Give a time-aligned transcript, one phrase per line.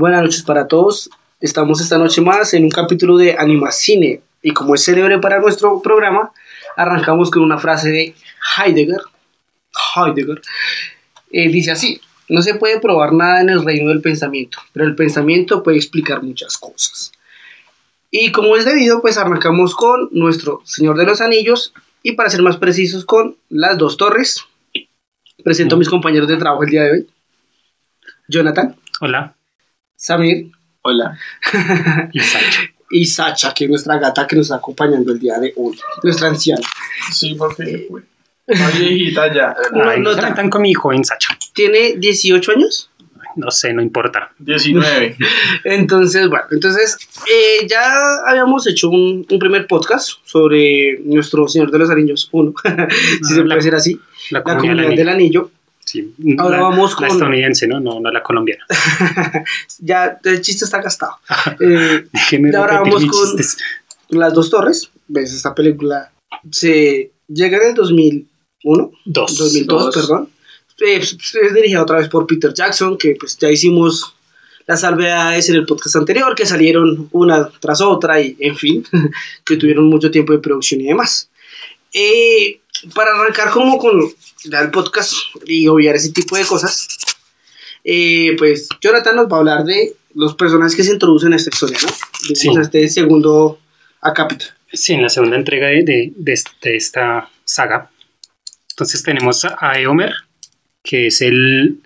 [0.00, 1.10] Buenas noches para todos.
[1.42, 4.22] Estamos esta noche más en un capítulo de Animacine.
[4.40, 6.32] Y como es célebre para nuestro programa,
[6.74, 8.14] arrancamos con una frase de
[8.56, 9.02] Heidegger.
[9.94, 10.40] Heidegger.
[11.30, 14.94] Eh, dice así, no se puede probar nada en el reino del pensamiento, pero el
[14.94, 17.12] pensamiento puede explicar muchas cosas.
[18.10, 22.40] Y como es debido, pues arrancamos con nuestro Señor de los Anillos y para ser
[22.40, 24.46] más precisos con las dos torres.
[25.44, 27.06] Presento a mis compañeros de trabajo el día de hoy.
[28.28, 29.34] Jonathan, Hola.
[30.04, 30.50] Samir
[30.82, 31.18] Hola.
[32.12, 32.60] Y Sacha.
[32.90, 35.78] y Sacha, que es nuestra gata que nos está acompañando el día de hoy.
[36.02, 36.66] Nuestra anciana.
[37.12, 37.86] Sí, porque.
[38.46, 39.54] Una viejita ya.
[39.72, 41.36] No, Ay, no ¿qué tan- tan con mi joven Sacha?
[41.52, 42.90] Tiene 18 años.
[43.36, 44.32] No sé, no importa.
[44.38, 45.16] 19.
[45.64, 46.96] Entonces, bueno, entonces
[47.30, 47.82] eh, ya
[48.26, 52.54] habíamos hecho un, un primer podcast sobre nuestro Señor de los Anillos 1,
[53.22, 55.50] si se la- puede decir así, La la comunidad, comunidad del del anillo.
[55.92, 56.14] Sí.
[56.38, 57.80] Ahora la, vamos La con- estadounidense, ¿no?
[57.80, 58.64] No, no la colombiana.
[59.78, 61.16] ya el chiste está gastado.
[61.60, 62.04] Eh,
[62.56, 63.56] ahora vamos con- chistes.
[64.10, 66.10] Las dos torres, ves, esta película
[66.50, 69.36] se llega en el 2001, Dos.
[69.36, 69.94] 2002, Dos.
[69.94, 70.30] perdón.
[70.80, 74.14] Eh, Es, es dirigida otra vez por Peter Jackson, que pues ya hicimos
[74.66, 78.84] las salvedades en el podcast anterior, que salieron una tras otra y en fin,
[79.44, 81.28] que tuvieron mucho tiempo de producción y demás.
[81.92, 82.60] Eh,
[82.94, 85.12] para arrancar como con el podcast
[85.46, 86.88] y obviar ese tipo de cosas,
[87.84, 91.50] eh, pues Jonathan nos va a hablar de los personajes que se introducen a esta
[91.50, 91.88] historia, ¿no?
[92.34, 92.48] Sí.
[92.56, 93.60] A este segundo
[94.00, 94.46] acápite.
[94.72, 97.90] Sí, en la segunda entrega de, de, de est- de esta saga.
[98.70, 100.12] Entonces tenemos a Eomer,
[100.82, 101.80] que es el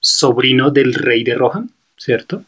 [0.00, 2.44] sobrino del rey de Rohan, ¿cierto?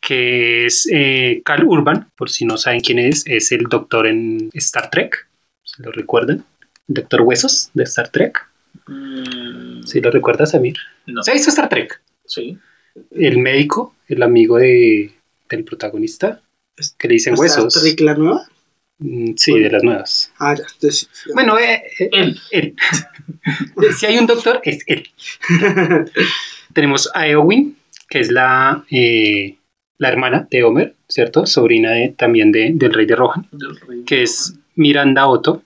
[0.00, 4.50] Que es eh, Cal Urban, por si no saben quién es, es el doctor en
[4.52, 5.26] Star Trek,
[5.62, 6.44] si lo recuerdan.
[6.86, 8.38] Doctor Huesos de Star Trek.
[8.86, 10.76] Mm, Si lo recuerdas, Samir.
[11.06, 11.22] No.
[11.22, 12.00] ¿Se visto Star Trek?
[12.26, 12.58] Sí.
[13.10, 15.12] El médico, el amigo de,
[15.48, 16.40] del protagonista,
[16.98, 17.80] que le dicen ¿Está huesos.
[17.82, 18.46] Trick la nueva?
[18.98, 20.32] Mm, Sí, de las nuevas.
[20.38, 20.64] Ah, ya.
[20.72, 21.34] entonces, ya.
[21.34, 22.38] Bueno, eh, eh, él.
[22.50, 22.74] él.
[23.98, 25.08] si hay un doctor, es él.
[26.72, 27.76] Tenemos a Eowyn,
[28.08, 29.56] que es la, eh,
[29.98, 31.46] la hermana de Homer, ¿cierto?
[31.46, 34.02] Sobrina de- también de- del rey de Rohan, Del rey.
[34.04, 35.62] que es Miranda Otto,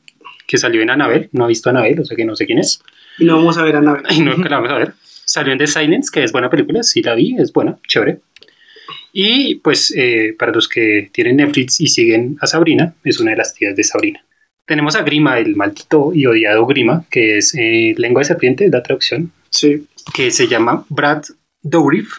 [0.48, 1.28] que salió en Anabel.
[1.30, 2.82] No ha visto Anabel, o sea que no sé quién es.
[3.18, 4.02] Y no vamos a ver a Nave.
[4.10, 4.94] Y no que la vamos a ver.
[5.24, 8.18] Salió en The Silence, que es buena película, sí la vi, es buena, chévere.
[9.12, 13.36] Y pues eh, para los que tienen Netflix y siguen a Sabrina, es una de
[13.36, 14.24] las tías de Sabrina.
[14.66, 18.82] Tenemos a Grima, el maldito y odiado Grima, que es eh, lengua de serpiente, la
[18.82, 19.86] traducción, Sí.
[20.14, 21.22] que se llama Brad
[21.62, 22.18] Dourif.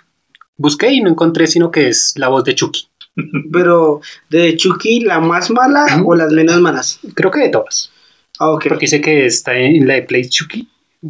[0.58, 2.88] Busqué y no encontré, sino que es la voz de Chucky.
[3.54, 7.00] Pero, ¿de Chucky la más mala o las menos malas?
[7.16, 7.92] Creo que de todas.
[8.40, 8.58] Ah.
[8.68, 10.68] Porque sé que está en la de Play Chucky,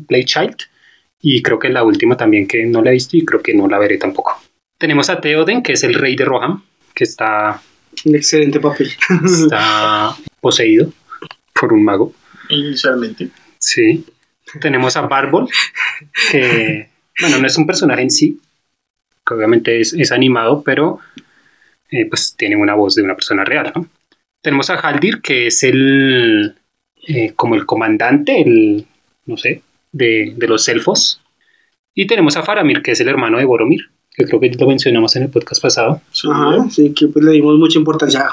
[0.07, 0.57] Play Child,
[1.22, 3.67] y creo que la última también que no la he visto y creo que no
[3.67, 4.41] la veré tampoco.
[4.78, 6.63] Tenemos a Theoden, que es el rey de Rohan,
[6.94, 7.62] que está,
[8.06, 8.91] Un excelente papel.
[9.23, 10.91] está poseído
[11.53, 12.13] por un mago.
[12.50, 13.29] Inicialmente.
[13.57, 14.06] Sí.
[14.59, 15.47] Tenemos a Barbol,
[16.31, 16.89] que,
[17.19, 18.39] bueno, no es un personaje en sí,
[19.25, 21.00] que obviamente es, es animado, pero
[21.91, 23.88] eh, pues tiene una voz de una persona real, ¿no?
[24.41, 26.56] Tenemos a Haldir, que es el,
[27.08, 28.86] eh, como el comandante, el,
[29.26, 29.62] no sé,
[29.92, 31.22] de, de los elfos.
[31.96, 33.82] Y tenemos a Faramir, que es el hermano de Boromir,
[34.16, 36.28] que creo que lo mencionamos en el podcast pasado, Sí.
[36.32, 38.28] Ajá, sí, que pues le dimos mucha importancia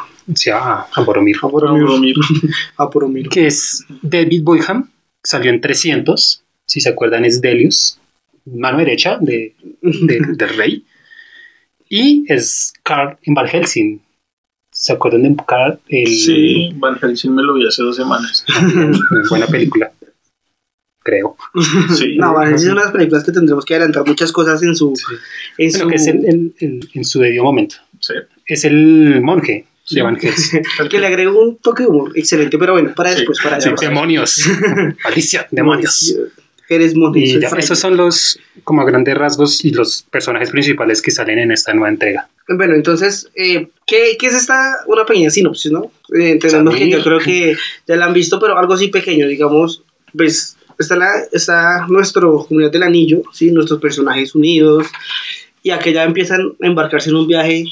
[0.54, 1.36] a, a Boromir.
[1.42, 1.82] a Boromir.
[1.84, 2.16] Boromir.
[2.76, 3.28] A Boromir.
[3.28, 4.90] que es David Boyham,
[5.22, 7.98] salió en 300, si se acuerdan es Delius,
[8.44, 10.84] mano derecha de, de- del rey,
[11.88, 14.00] y es Carl en.
[14.78, 15.78] ¿Se acuerdan de Carl?
[15.88, 18.44] El, Sí, Van Helsing me lo vi hace dos semanas.
[19.30, 19.90] Buena película,
[21.02, 21.34] creo.
[21.96, 22.16] Sí.
[22.18, 24.92] No, van a ser unas películas que tendremos que adelantar muchas cosas en su.
[25.56, 25.88] En Bueno, su...
[25.88, 27.76] que es el, el- el- en su debido momento.
[28.00, 28.14] Sí.
[28.46, 29.94] Es el monje Sí.
[29.94, 30.62] de Van Helsing.
[30.90, 33.16] que le agrego un toque de humor excelente, pero bueno, para Sí.
[33.18, 34.46] después, para Sí, demonios.
[35.04, 36.14] Alicia, demonios.
[36.68, 37.20] Eres monje.
[37.20, 41.38] Y ya, esos son los, como a grandes rasgos, y los personajes principales que salen
[41.38, 42.28] en esta nueva entrega.
[42.48, 44.78] Bueno, entonces, eh, ¿qué, qué es esta?
[44.86, 45.92] Una pequeña sinopsis, ¿no?
[46.16, 49.82] Eh, entendemos que yo creo que ya la han visto, pero algo así pequeño, digamos,
[50.16, 53.50] pues está, la, está nuestro comunidad del anillo, ¿sí?
[53.52, 54.86] Nuestros personajes unidos,
[55.62, 57.64] y aquí ya empiezan a embarcarse en un viaje.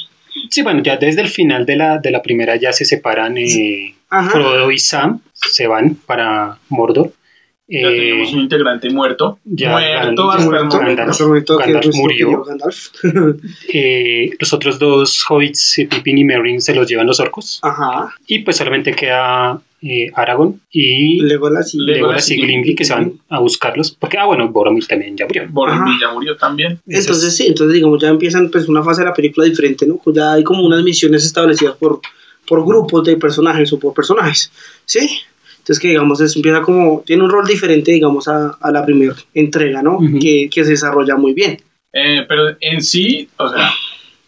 [0.51, 3.95] Sí, bueno, ya desde el final de la, de la primera ya se separan eh.
[4.31, 7.13] Frodo y Sam, se van para Mordor
[7.67, 9.39] Ya Eh, tenemos un integrante muerto.
[9.45, 11.57] ya muerto Gandalf- hasta el Muerto, momento.
[11.59, 11.85] Gandalf.
[11.87, 12.45] nuestro murió.
[13.73, 17.61] eh, los otros dos hobbits, eh, Pippin y Merry, se los llevan los orcos.
[17.63, 18.15] Ajá.
[18.27, 23.15] Y pues solamente queda eh, Aragorn y Legolas y Legolas y Gimli que se van
[23.29, 23.93] a buscarlos.
[23.93, 25.45] Porque, ah, bueno, Boromir también ya murió.
[25.51, 26.79] Boromir ya murió también.
[26.87, 29.97] Entonces sí, entonces digamos ya empiezan pues una fase de la película diferente, ¿no?
[30.03, 32.01] Pues ya hay como unas misiones establecidas por,
[32.47, 34.51] por grupos de personajes o por personajes,
[34.85, 35.09] ¿sí?
[35.65, 39.15] Entonces que digamos es, empieza como, tiene un rol diferente digamos a, a la primera
[39.33, 39.97] entrega, ¿no?
[39.97, 40.19] Ujú.
[40.21, 41.57] que, que se desarrolla muy bien.
[41.93, 43.71] Eh, pero en sí, o sea,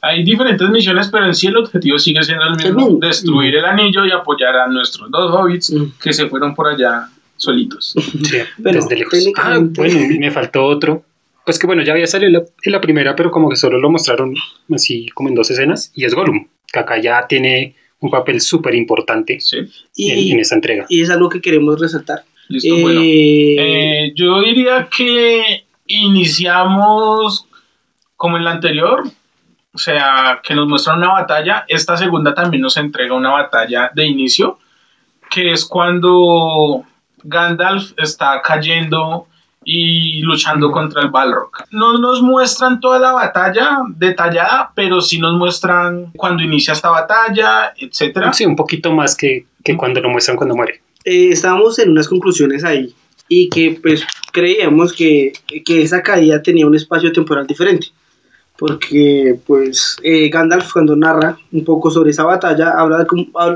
[0.01, 2.99] hay diferentes misiones, pero en sí el objetivo sigue siendo el mismo: mismo.
[3.01, 5.93] destruir el anillo y apoyar a nuestros dos hobbits Mm.
[6.03, 7.93] que se fueron por allá solitos.
[8.23, 9.27] Sí, Pero desde lejos.
[9.37, 11.03] Ah, bueno, y me faltó otro.
[11.45, 13.79] Pues que bueno, ya había salido en la, en la primera, pero como que solo
[13.79, 14.35] lo mostraron
[14.75, 15.93] así como en dos escenas.
[15.95, 19.59] Y es Gollum, que acá ya tiene un papel súper importante Sí,
[19.97, 20.87] en, en esa entrega.
[20.89, 22.25] y es algo que queremos resaltar.
[22.49, 23.01] listo, Eh, bueno.
[23.05, 27.47] Eh, yo diría que iniciamos
[28.17, 29.03] como en la anterior,
[29.73, 31.65] o sea, que nos muestra una batalla.
[31.69, 34.59] Esta segunda también nos entrega una batalla de inicio,
[35.31, 36.85] que es cuando
[37.23, 39.27] Gandalf está cayendo
[39.69, 41.51] y luchando contra el Balrog.
[41.73, 47.75] No nos muestran toda la batalla detallada, pero sí nos muestran cuando inicia esta batalla,
[47.77, 48.33] etcétera.
[48.33, 50.81] Sí, un poquito más que, que cuando lo muestran cuando muere.
[51.05, 52.95] eh, estábamos en unas conclusiones ahí
[53.29, 55.33] y que pues creíamos que,
[55.65, 57.89] que esa caída tenía un espacio temporal diferente.
[58.57, 63.07] Porque pues eh, Gandalf cuando narra un poco sobre esa batalla, habla de,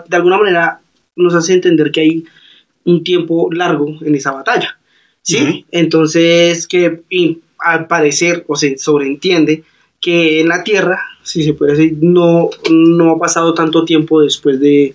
[0.09, 0.81] de alguna manera
[1.15, 2.25] nos hace entender que hay
[2.85, 4.77] un tiempo largo en esa batalla.
[5.23, 5.67] ¿Sí?
[5.71, 9.63] Entonces que y, al parecer o se sobreentiende
[10.01, 14.59] que en la Tierra, si se puede decir, no, no ha pasado tanto tiempo después
[14.59, 14.95] de,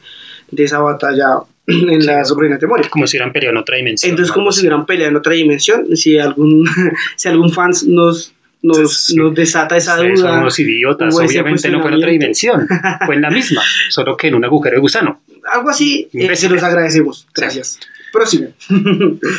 [0.50, 2.90] de esa batalla en las ruinas de Moria.
[2.90, 4.10] Como si hubieran peleado en otra dimensión.
[4.10, 4.34] Entonces, ¿no?
[4.36, 6.68] como si hubieran peleado en otra dimensión, si algún,
[7.16, 9.16] si algún fan nos, nos, Sí.
[9.16, 12.68] nos desata esa Ustedes son duda, unos idiotas, obviamente no fue en otra dimensión,
[13.06, 15.22] fue en la misma, solo que en un agujero de gusano.
[15.52, 17.28] algo así, eh, se los agradecemos.
[17.34, 17.80] Gracias.
[18.16, 18.48] Próximo.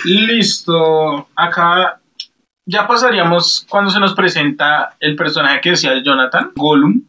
[0.05, 1.29] Listo.
[1.35, 1.99] Acá
[2.67, 7.03] ya pasaríamos cuando se nos presenta el personaje que decía Jonathan, Gollum,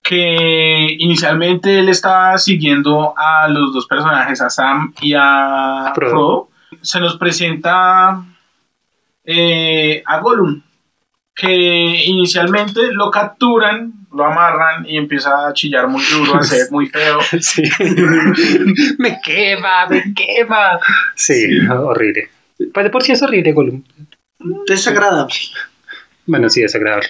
[0.00, 6.10] que inicialmente él estaba siguiendo a los dos personajes, a Sam y a Frodo.
[6.10, 6.48] Frodo.
[6.82, 8.22] Se nos presenta
[9.24, 10.62] eh, a Gollum,
[11.38, 16.86] que inicialmente lo capturan, lo amarran y empieza a chillar muy duro, a ser muy
[16.88, 17.20] feo.
[17.40, 17.62] Sí.
[18.98, 20.80] me quema, me quema.
[21.14, 22.28] Sí, horrible.
[22.74, 23.84] Pues de por sí es horrible, Gollum.
[24.66, 25.34] Desagradable.
[26.26, 27.06] Bueno, sí, desagradable.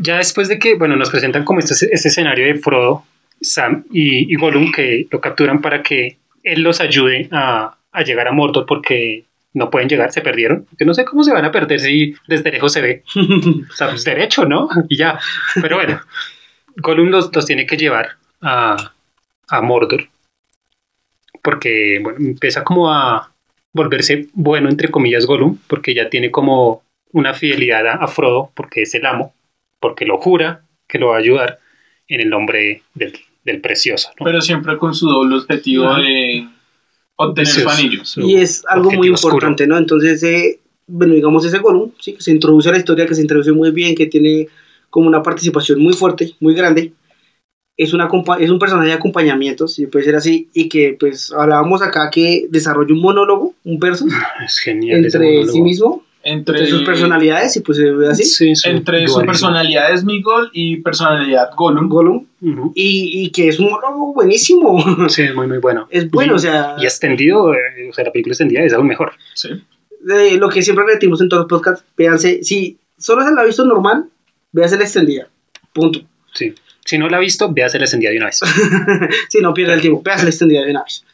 [0.00, 3.04] Ya después de que, bueno, nos presentan como este, este escenario de Frodo,
[3.40, 8.28] Sam y, y Gollum que lo capturan para que él los ayude a, a llegar
[8.28, 10.66] a Mordor porque no pueden llegar, se perdieron.
[10.78, 13.02] Yo no sé cómo se van a perder si desde lejos se ve.
[13.70, 14.68] O sea, pues derecho, ¿no?
[14.88, 15.18] Y ya.
[15.60, 16.00] Pero bueno,
[16.76, 18.92] Gollum los, los tiene que llevar a,
[19.48, 20.08] a Mordor
[21.42, 23.32] porque, bueno, empieza como a
[23.72, 26.82] volverse bueno, entre comillas, Gollum, porque ya tiene como
[27.12, 29.34] una fidelidad a, a Frodo, porque es el amo,
[29.80, 31.60] porque lo jura que lo va a ayudar
[32.08, 33.12] en el nombre del,
[33.44, 34.10] del precioso.
[34.18, 34.24] ¿no?
[34.24, 36.48] pero siempre con su doble objetivo de
[37.28, 38.04] obtener su anillo.
[38.04, 39.34] Su y es algo muy oscuro.
[39.34, 39.78] importante, ¿no?
[39.78, 42.14] Entonces, eh, bueno, digamos ese Gollum, ¿sí?
[42.14, 44.48] que se introduce a la historia, que se introduce muy bien, que tiene
[44.90, 46.92] como una participación muy fuerte, muy grande.
[47.76, 51.80] Es, una, es un personaje de acompañamiento, si puede ser así, y que pues hablábamos
[51.80, 54.12] acá que desarrolla un monólogo, un versus,
[54.44, 55.04] Es genial.
[55.04, 59.14] entre sí mismo, Entre, sus personalidades, y pues se ve así, Sí, su entre su
[59.14, 59.26] dualismo.
[59.32, 61.88] personalidad Smigol y personalidad Gollum.
[61.88, 62.26] Gollum,
[62.74, 64.78] y, y que es un monólogo buenísimo.
[65.08, 65.88] Sí, es muy, muy bueno.
[65.90, 68.86] Es bueno, Y- o sea, Y extendido, eh, o sea, la película extendida es aún
[68.86, 69.12] mejor.
[69.34, 69.48] Sí.
[70.02, 73.44] de lo que siempre repetimos en todos los podcasts, véanse, si solo se la ha
[73.44, 74.04] visto normal,
[74.52, 75.28] véanse la extendida,
[75.72, 76.00] punto.
[76.34, 76.54] Sí.
[76.84, 78.40] Si no la ha visto, véase la extendida de una vez.
[79.30, 81.04] Si no pierde el tiempo, véanse la extendida de una vez.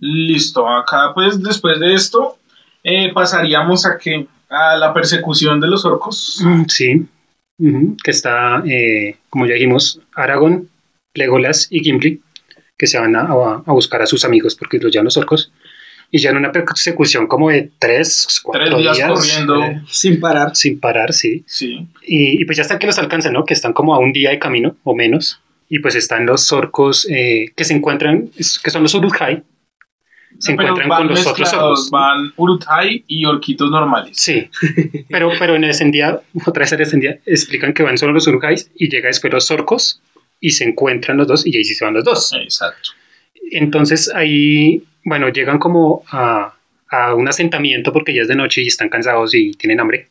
[0.00, 2.38] Listo, acá pues después de esto
[2.84, 6.40] eh, pasaríamos a que a la persecución de los orcos.
[6.44, 7.06] Mm, Sí.
[8.04, 10.68] Que está, eh, como ya dijimos, Aragorn,
[11.14, 12.20] Legolas y Gimli,
[12.78, 15.52] que se van a, a- a buscar a sus amigos porque los llevan los orcos.
[16.10, 19.62] Y ya en una persecución como de tres, cuatro Tres días corriendo.
[19.64, 20.54] eh, Sin parar.
[20.56, 21.44] sin parar, sí.
[21.46, 21.86] Sí.
[22.06, 23.44] Y, y pues ya hasta que los alcanzan, ¿no?
[23.44, 25.40] Que están como a un día de camino o menos.
[25.68, 28.30] Y pues están los orcos eh, que se encuentran,
[28.62, 29.42] que son los Uruk-hai.
[30.38, 31.90] Se Pero encuentran con los otros orcos.
[31.90, 34.16] Van Uruk-hai y orquitos normales.
[34.16, 34.48] Sí,
[35.08, 38.26] pero, pero en el descendía, otra vez en el descendía, explican que van solo los
[38.28, 40.00] Uruk-hais y llega después los orcos
[40.40, 42.32] y se encuentran los dos y ahí sí se van los dos.
[42.34, 42.90] Exacto.
[43.50, 46.54] Entonces ahí, bueno, llegan como a,
[46.90, 50.08] a un asentamiento porque ya es de noche y están cansados y tienen hambre.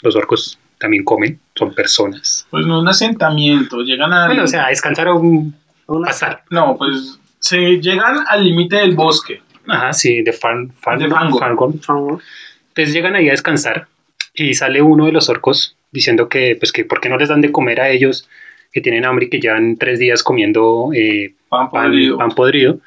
[0.00, 2.46] Los orcos también comen, son personas.
[2.50, 4.26] Pues no un asentamiento, llegan a...
[4.26, 5.54] Bueno, o sea, a descansar o un
[5.86, 6.44] Una- pasar.
[6.50, 9.42] No, pues se llegan al límite del bosque.
[9.66, 11.40] Ajá, sí, de Farn, Farn- De Fangor.
[11.40, 11.72] Fangor.
[11.72, 12.22] por favor.
[12.68, 13.86] Entonces llegan ahí a descansar
[14.34, 17.40] y sale uno de los orcos diciendo que, pues, que por qué no les dan
[17.40, 18.28] de comer a ellos,
[18.72, 22.18] que tienen hambre y que llevan tres días comiendo eh, Pan pan, podrido.
[22.18, 22.80] pan podrido.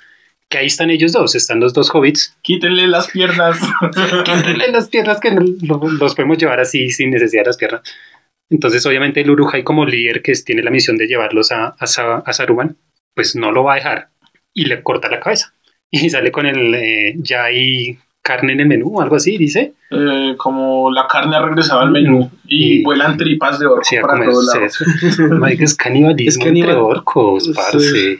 [0.49, 2.37] Que ahí están ellos dos, están los dos hobbits.
[2.41, 3.59] Quítenle las piernas.
[4.25, 7.81] Quítenle las piernas que los podemos llevar así sin necesidad de las piernas.
[8.49, 12.33] Entonces, obviamente, el Urujai, como líder que tiene la misión de llevarlos a, a, a
[12.33, 12.77] Saruman,
[13.13, 14.09] pues no lo va a dejar
[14.57, 15.53] y le corta la cabeza.
[15.91, 19.71] Y sale con el eh, ya hay carne en el menú o algo así, dice.
[19.89, 23.95] Eh, como la carne ha regresado al menú y, Y- vuelan tripas de orco Sí,
[24.01, 24.81] para comer todos lados.
[25.61, 27.53] Es canibalismo Es canibal- entre orcos, Sí.
[27.55, 28.19] parce.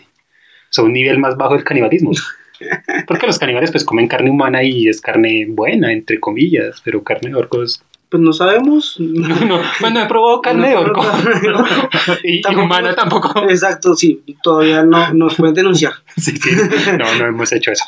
[0.69, 2.11] Son un nivel más bajo del canibalismo.
[3.07, 7.29] Porque los caníbales pues comen carne humana y es carne buena, entre comillas, pero carne
[7.31, 7.83] de orcos...
[8.09, 8.95] Pues no sabemos.
[8.99, 11.03] No, no, pues no he probado carne de No, orco.
[11.03, 11.65] no, no.
[12.23, 13.43] y, humana tampoco.
[13.49, 14.23] Exacto, sí.
[14.41, 15.93] Todavía no nos pueden denunciar.
[16.15, 16.51] Sí, sí.
[16.97, 17.83] No, no hemos hecho eso.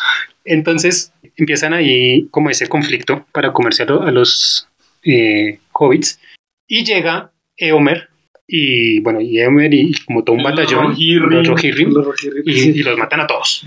[0.46, 4.68] Entonces empiezan ahí como ese conflicto para comerse a, lo- a los
[5.04, 6.20] eh, hobbits
[6.68, 8.10] y llega Eomer
[8.46, 11.92] y bueno, y Eomer y como todo un Los batallón, Rohirrim.
[11.94, 13.64] los Rohirrim, y, y los matan a todos.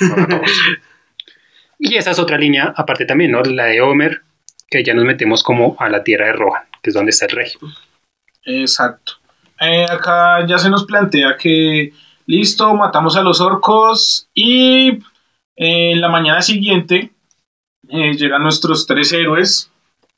[0.00, 0.50] Los matan a todos.
[1.78, 3.42] Y esa es otra línea, aparte también, ¿no?
[3.42, 4.22] La de Homer,
[4.68, 7.32] que ya nos metemos como a la tierra de Rohan, que es donde está el
[7.32, 7.52] rey.
[8.44, 9.14] Exacto.
[9.60, 11.92] Eh, acá ya se nos plantea que
[12.26, 14.88] listo, matamos a los orcos y
[15.56, 17.12] eh, en la mañana siguiente
[17.88, 19.70] eh, llegan nuestros tres héroes.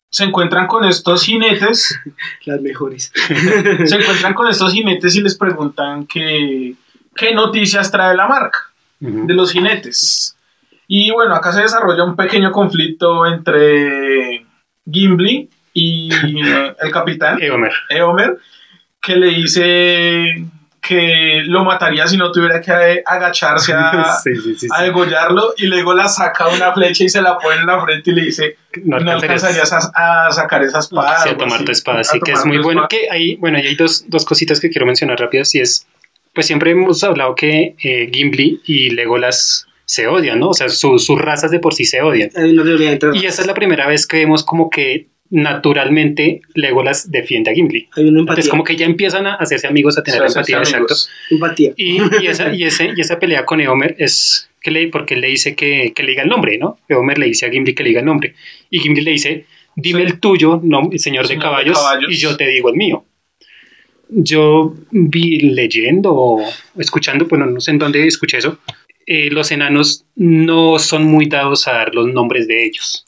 [0.08, 1.98] Se encuentran con estos jinetes,
[2.44, 3.12] Las mejores.
[3.84, 6.74] se encuentran con estos jinetes y les preguntan que,
[7.14, 8.58] qué noticias trae la marca
[8.98, 10.35] de los jinetes.
[10.88, 14.46] Y bueno, acá se desarrolla un pequeño conflicto entre
[14.90, 16.10] Gimli y
[16.80, 17.40] el capitán.
[17.42, 17.72] Eomer.
[17.90, 18.38] Eomer,
[19.00, 20.26] que le dice
[20.80, 24.84] que lo mataría si no tuviera que agacharse a, Sí, sí, sí, a sí.
[24.84, 28.14] degollarlo y luego la saca una flecha y se la pone en la frente y
[28.14, 31.18] le dice No no alcanzarías a, a sacar esa espada.
[31.24, 31.64] sí, a tomar así.
[31.64, 32.00] tu espada.
[32.00, 32.82] A Sí, que es muy bueno.
[32.82, 32.88] espada.
[32.88, 35.52] Que hay, bueno, y hay dos, dos cositas que quiero mencionar rápidas.
[35.56, 35.88] Y es,
[36.32, 40.50] pues siempre hemos hablado que eh, Gimli y Legolas se odian, ¿no?
[40.50, 42.28] O sea, su- sus razas de por sí se odian.
[42.36, 46.40] Hay una realidad entre Y esa es la primera vez que vemos como que naturalmente
[46.54, 47.88] Legolas defiende a Gimli.
[47.96, 48.32] Hay una empatía.
[48.34, 50.94] Entonces como que ya empiezan a hacerse amigos, a tener hacen empatía, exacto.
[51.30, 51.72] Empatía.
[51.76, 55.20] Y, y esa, y, ese, y esa pelea con Eomer es que le, porque él
[55.22, 56.78] le dice que, que le diga el nombre, ¿no?
[56.88, 58.34] Eomer le dice a Gimli que le diga el nombre.
[58.70, 60.06] Y Gimli le dice, dime Sí.
[60.06, 62.10] el tuyo, no, señor, de, Señor de caballos, caballos.
[62.12, 63.04] y yo te digo el mío.
[64.08, 66.44] Yo vi leyendo o
[66.78, 68.58] escuchando, bueno, no sé en dónde escuché eso,
[69.06, 73.06] eh, los enanos no son muy dados a dar los nombres de ellos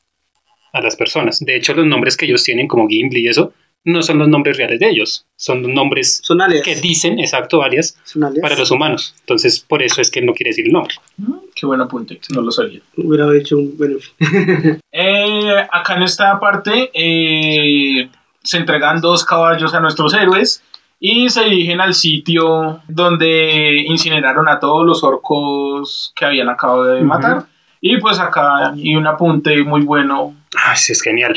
[0.73, 1.41] a las personas.
[1.41, 3.53] De hecho, los nombres que ellos tienen, como Gimli y eso,
[3.85, 6.63] no son los nombres reales de ellos, son los nombres Son alias.
[6.63, 8.41] que dicen, exacto, alias, alias.
[8.43, 9.15] para los humanos.
[9.21, 10.95] Entonces, por eso es que él no quiere decir el nombre.
[11.17, 12.81] Mm, Qué buen apunte, no lo sabía.
[12.97, 13.77] Hubiera hecho un.
[13.79, 13.97] Bueno,
[14.93, 18.09] Eh, acá en esta parte eh,
[18.43, 20.63] se entregan dos caballos a nuestros héroes
[21.01, 27.03] y se dirigen al sitio donde incineraron a todos los orcos que habían acabado de
[27.03, 27.47] matar.
[27.81, 30.35] Y pues acá hay un apunte muy bueno.
[30.67, 31.37] Ay, sí, es genial.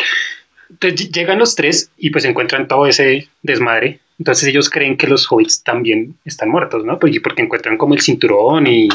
[0.70, 4.00] Entonces, ll- llegan los tres y pues encuentran todo ese desmadre.
[4.18, 6.98] Entonces ellos creen que los hobbits también están muertos, ¿no?
[7.00, 8.88] Porque, porque encuentran como el cinturón y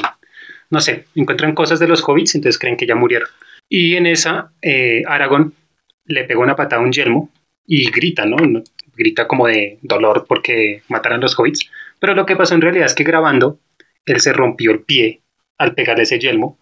[0.71, 3.29] no sé, encuentran cosas de los hobbits, entonces creen que ya murieron.
[3.69, 5.53] Y en esa, eh, Aragorn
[6.07, 7.31] le pega una patada a un yelmo
[7.67, 8.37] y grita, ¿no?
[8.97, 11.71] Grita como de dolor porque mataron a los hobbits.
[12.01, 13.59] Pero lo que pasó en realidad es que grabando,
[14.05, 15.21] él se rompió el pie
[15.59, 16.59] al pegarle ese yelmo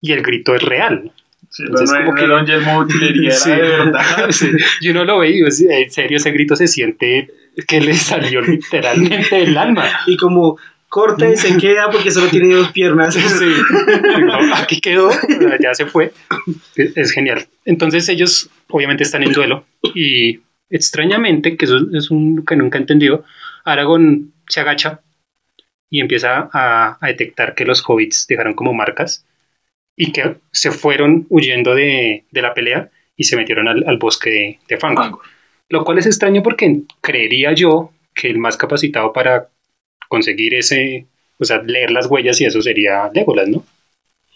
[0.00, 1.12] y el grito es real.
[1.50, 3.50] Sí, Entonces, no, como no que- era un yelmo de utilería, era Sí.
[3.50, 4.26] de verdad.
[4.30, 4.50] Sí,
[4.80, 7.28] Y uno lo ve y en serio ese grito se siente
[7.68, 9.84] que le salió literalmente del alma.
[10.06, 13.14] y como corta y se queda porque solo tiene dos piernas.
[13.14, 13.52] Sí.
[14.24, 15.10] No, aquí quedó,
[15.60, 16.12] ya se fue.
[16.76, 17.46] Es genial.
[17.64, 19.64] Entonces ellos obviamente están en duelo
[19.94, 23.24] y extrañamente, que eso es un que nunca he entendido,
[23.64, 25.00] Aragorn se agacha
[25.90, 29.26] y empieza a, a detectar que los hobbits dejaron como marcas
[29.96, 34.30] y que se fueron huyendo de, de la pelea y se metieron al, al bosque
[34.30, 34.76] de, de.
[34.76, 35.20] Fangor.
[35.68, 39.48] Lo cual es extraño porque creería yo que el más capacitado para
[40.08, 41.06] conseguir ese,
[41.38, 43.64] o sea, leer las huellas y eso sería Legolas, ¿no?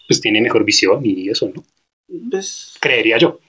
[0.07, 1.63] Pues tiene mejor visión y eso, ¿no?
[2.31, 3.39] Pues, Creería yo.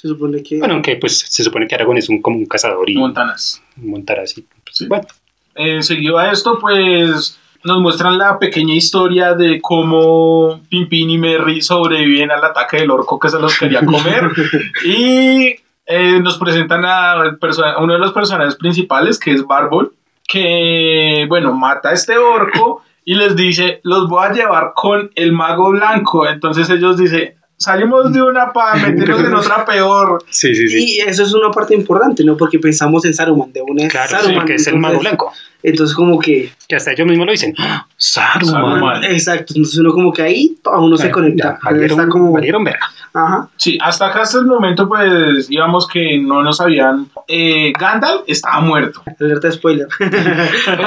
[0.00, 0.60] Se supone que.
[0.60, 3.60] Bueno, aunque pues se supone que Aragorn es un, como un cazador y Montanas.
[3.74, 4.46] montar así.
[4.62, 4.86] pues, Sí.
[4.86, 5.08] Bueno,
[5.56, 11.62] Eh, seguido a esto, pues nos muestran la pequeña historia de cómo Pimpin y Merry
[11.62, 14.30] sobreviven al ataque del orco que se los quería comer.
[14.84, 17.36] y eh, nos presentan a
[17.80, 19.94] uno de los personajes principales, que es Barbol,
[20.28, 25.32] que, bueno, mata a este orco y les dice, los voy a llevar con el
[25.32, 26.24] mago blanco.
[26.28, 30.24] Entonces ellos dicen, salimos de una para meternos en otra peor.
[30.30, 30.84] Sí, sí, sí.
[30.96, 32.36] Y eso es una parte importante, ¿no?
[32.38, 34.46] Porque pensamos en Saruman, de una es Claro, sí, Saruman.
[34.46, 35.32] que es el mago entonces- blanco.
[35.60, 36.52] Entonces, como que.
[36.68, 37.52] Que hasta ellos mismos lo dicen.
[37.58, 37.84] ¡Ah!
[37.96, 38.54] Saruman.
[38.54, 39.04] Saruman.
[39.04, 41.54] Exacto, entonces uno como que ahí aún no se conecta.
[41.54, 42.32] ya, valieron, Está como.
[42.32, 42.86] valieron verga.
[43.12, 43.48] Ajá.
[43.56, 47.08] Sí, hasta acá, hasta el momento, pues, digamos que no nos habían...
[47.26, 49.02] Eh, Gandalf estaba muerto.
[49.18, 49.88] Alerta de spoiler.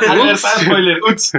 [0.10, 1.34] Alerta, spoiler, ups.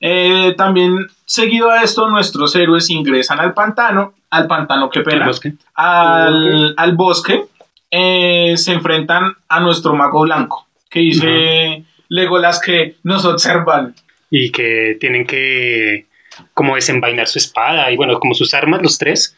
[0.00, 5.26] Eh, también, seguido a esto, nuestros héroes ingresan al pantano, al pantano, qué El pena,
[5.26, 5.52] bosque.
[5.74, 7.44] al, al bosque,
[7.90, 13.94] eh, se enfrentan a nuestro mago blanco, que dice Legolas que nos observan.
[14.30, 16.06] Y que tienen que
[16.52, 19.36] como desenvainar su espada y bueno, como sus armas, los tres,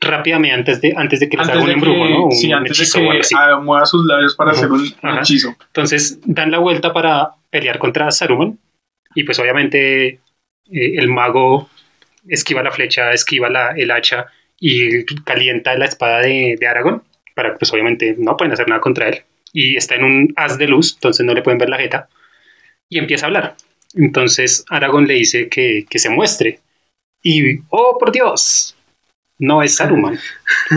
[0.00, 2.24] rápidamente antes de, antes de que les haga un de embrujo, que, ¿no?
[2.24, 5.20] Un, sí, un antes hechizo de que mueva sus labios para hacer un, un Ajá.
[5.20, 5.54] hechizo.
[5.66, 8.58] Entonces dan la vuelta para pelear contra Saruman
[9.14, 10.18] y pues obviamente eh,
[10.70, 11.68] el mago
[12.28, 14.26] esquiva la flecha, esquiva la, el hacha
[14.58, 17.02] y calienta la espada de, de Aragorn
[17.34, 20.68] para pues obviamente no pueden hacer nada contra él y está en un haz de
[20.68, 22.08] luz, entonces no le pueden ver la jeta
[22.88, 23.56] y empieza a hablar.
[23.94, 26.60] Entonces Aragorn le dice que, que se muestre
[27.22, 28.76] y oh por Dios,
[29.38, 30.18] no es Saruman,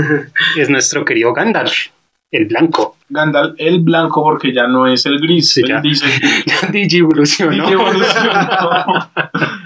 [0.57, 1.87] es nuestro querido Gandalf,
[2.31, 2.97] el blanco.
[3.09, 5.53] Gandalf, el blanco, porque ya no es el gris.
[5.53, 5.79] Sí, ya.
[5.81, 6.05] dice
[6.71, 7.67] Digi evolucionó.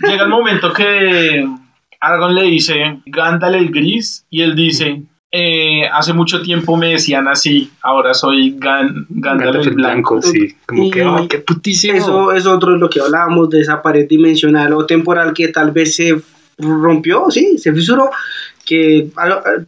[0.00, 1.46] Llega el momento que
[2.00, 7.28] Aragorn le dice Gandalf el gris y él dice eh, hace mucho tiempo me decían
[7.28, 10.22] así, ahora soy Gan- Gandalf, el blanco.
[10.22, 10.54] sí.
[10.64, 11.94] Como Y que, ¡ay, qué putísimo!
[11.98, 15.70] Eso es otro de lo que hablábamos de esa pared dimensional o temporal que tal
[15.70, 16.16] vez se
[16.56, 18.10] rompió, sí, se fisuró,
[18.64, 19.08] que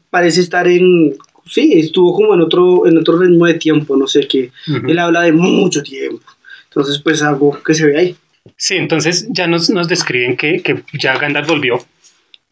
[0.09, 1.15] parece estar en,
[1.47, 4.89] sí, estuvo como en otro, en otro ritmo de tiempo, no sé, que Ujú.
[4.89, 6.23] él habla de mucho tiempo.
[6.69, 8.17] Entonces, pues algo que se ve ahí.
[8.57, 11.79] Sí, entonces ya nos, nos describen que, que ya Gandalf volvió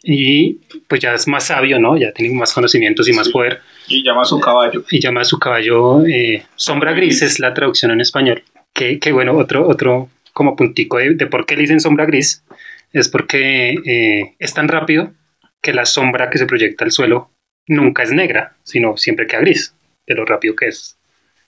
[0.03, 0.55] y
[0.87, 1.97] pues ya es más sabio, ¿no?
[1.97, 3.33] Ya tiene más conocimientos y más Sí.
[3.33, 4.85] poder Y llama a su caballo.
[4.91, 8.43] y llama a su caballo eh, Sombra Gris, es la traducción en español.
[8.75, 12.45] Que, que bueno, otro, otro como puntico de, de por qué le dicen Sombra Gris
[12.93, 15.13] es porque eh, es tan rápido
[15.61, 17.31] que la sombra que se proyecta al suelo
[17.67, 19.75] nunca es negra, sino siempre queda gris,
[20.07, 20.98] de lo rápido que es.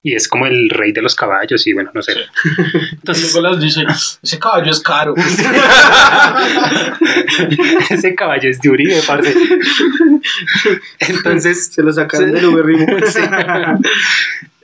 [0.02, 2.14] Y es como el rey de los caballos y bueno, no sé.
[2.14, 2.20] Sí.
[2.92, 3.84] Entonces, las dice,
[4.22, 5.14] ese caballo es caro.
[7.90, 9.34] Ese caballo es de Uribe, parce.
[11.00, 12.86] Entonces, Se lo sacaron del Uberrimo.
[13.06, 13.20] Sí.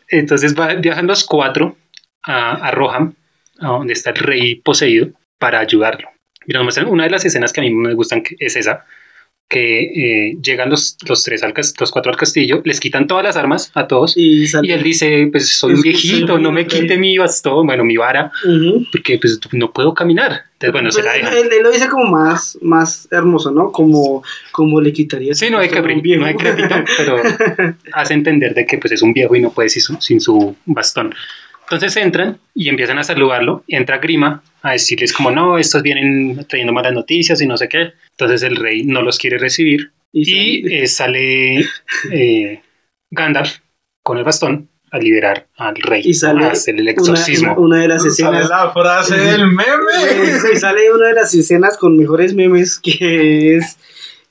[0.08, 1.76] entonces viajan los cuatro
[2.22, 3.14] a, a Rohan,
[3.60, 6.08] a donde está el rey poseído, para ayudarlo.
[6.46, 8.84] Y nos muestran una de las escenas que a mí me gustan, que es esa,
[9.48, 13.36] que eh, llegan los, los tres al los cuatro al castillo, les quitan todas las
[13.36, 14.16] armas a todos.
[14.16, 16.98] y él dice, pues soy un viejito, no me quite rey".
[16.98, 18.32] mi bastón, bueno, mi vara,
[18.90, 20.42] porque pues no puedo caminar.
[20.54, 21.38] Entonces, bueno, se la él, dejan.
[21.38, 23.70] él- él lo dice como más, más hermoso, ¿no?
[23.70, 25.34] Como, como le quitaría.
[25.34, 26.22] Sí, no hay que viejo.
[26.22, 27.16] no hay crédito, pero
[27.92, 30.56] hace entender de que pues es un viejo y no puede sin su, sin su
[30.64, 31.14] bastón.
[31.64, 33.64] Entonces entran y empiezan a saludarlo.
[33.68, 37.92] Entra Grima a decirles como no, estos vienen trayendo malas noticias y no sé qué.
[38.18, 40.24] Entonces el rey no los quiere recibir Y y
[40.64, 41.64] sale- eh, sale
[42.12, 42.62] eh,
[43.10, 43.58] Gandalf
[44.02, 47.52] con el bastón a liberar al rey, Y sale a hacer el exorcismo.
[47.54, 48.48] una- una de las Sale escenas.
[48.48, 49.64] la frase del meme.
[50.52, 53.76] y sale una de las escenas con mejores memes que es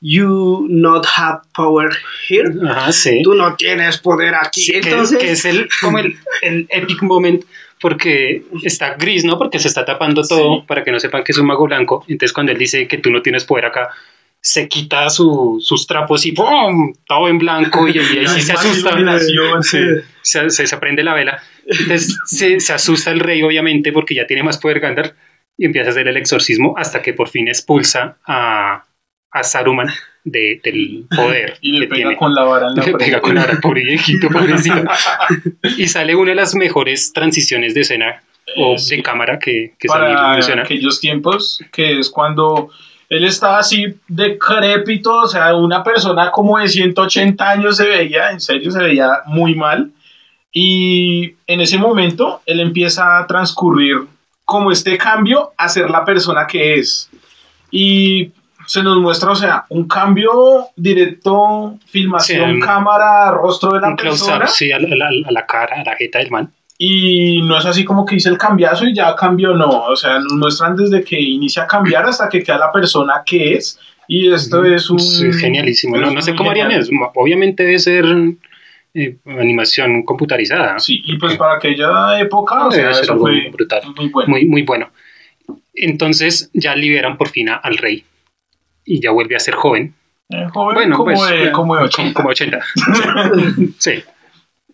[0.02, 1.89] You not have power
[2.30, 2.52] here.
[2.69, 3.21] Ajá, sí.
[3.24, 4.62] Tú no tienes poder aquí.
[4.62, 7.43] Sí, que- Entonces, que, es el, como el, el epic moment
[7.81, 9.38] porque está gris, ¿no?
[9.38, 10.63] Porque se está tapando todo Sí.
[10.67, 12.03] para que no sepan que es un mago blanco.
[12.07, 13.89] Entonces cuando él dice que tú no tienes poder acá,
[14.41, 16.93] se quita su- sus trapos y ¡pum!
[17.07, 18.89] Todo en blanco y, ahí sí se asusta.
[18.91, 19.63] iluminación.
[19.63, 19.79] Sí,
[20.21, 21.41] se, se, se prende la vela.
[21.65, 25.13] Entonces se, se asusta el rey, obviamente, porque ya tiene más poder Gandalf
[25.57, 28.83] y empieza a hacer el exorcismo hasta que por fin expulsa a,
[29.38, 29.88] a Saruman
[30.24, 32.17] de- del poder Y le que pega tiene.
[32.17, 33.21] con la vara en la Le pega frente.
[33.21, 34.84] con la vara, pobre viejito, pobrecito.
[35.78, 38.21] Y sale una de las mejores transiciones de escena
[38.58, 38.95] o Eh, sí.
[38.98, 40.62] de cámara que, que Samir para menciona.
[40.63, 42.69] aquellos tiempos, que es cuando
[43.10, 48.39] él estaba así decrépito, o sea, una persona como de 180 años se veía, en
[48.41, 49.91] serio, se veía muy mal.
[50.52, 53.98] Y en ese momento él empieza a transcurrir
[54.45, 57.10] como este cambio a ser la persona que es.
[57.71, 58.32] Y
[58.67, 63.89] se nos muestra, o sea, un cambio directo, filmación, Sí, un- cámara, rostro de la
[63.89, 64.47] Un persona.
[64.47, 66.51] sí, a la, a la- cara, a la jeta del man.
[66.78, 69.86] Y no es así como que hice el cambiazo y ya cambió, no.
[69.86, 73.54] O sea, nos muestran desde que inicia a cambiar hasta que queda la persona que
[73.54, 73.80] es.
[74.08, 74.99] Y esto es un...
[74.99, 75.95] Sí, genialísimo.
[75.97, 76.82] No, es no sé muy cómo harían genial.
[76.84, 77.12] eso.
[77.15, 78.06] Obviamente debe ser
[78.93, 80.78] eh, animación computarizada.
[80.80, 83.82] Sí, y pues para aquella época, o Debe sea, eso fue brutal.
[83.95, 84.30] muy bueno.
[84.30, 84.89] Muy, muy bueno.
[85.73, 88.04] Entonces ya liberan por fin al rey
[88.86, 89.93] y ya vuelve a ser joven.
[90.30, 92.13] Eh, joven, Bueno, como, pues, de, como de Como, 80.
[92.13, 92.60] como 80.
[93.80, 94.04] sí.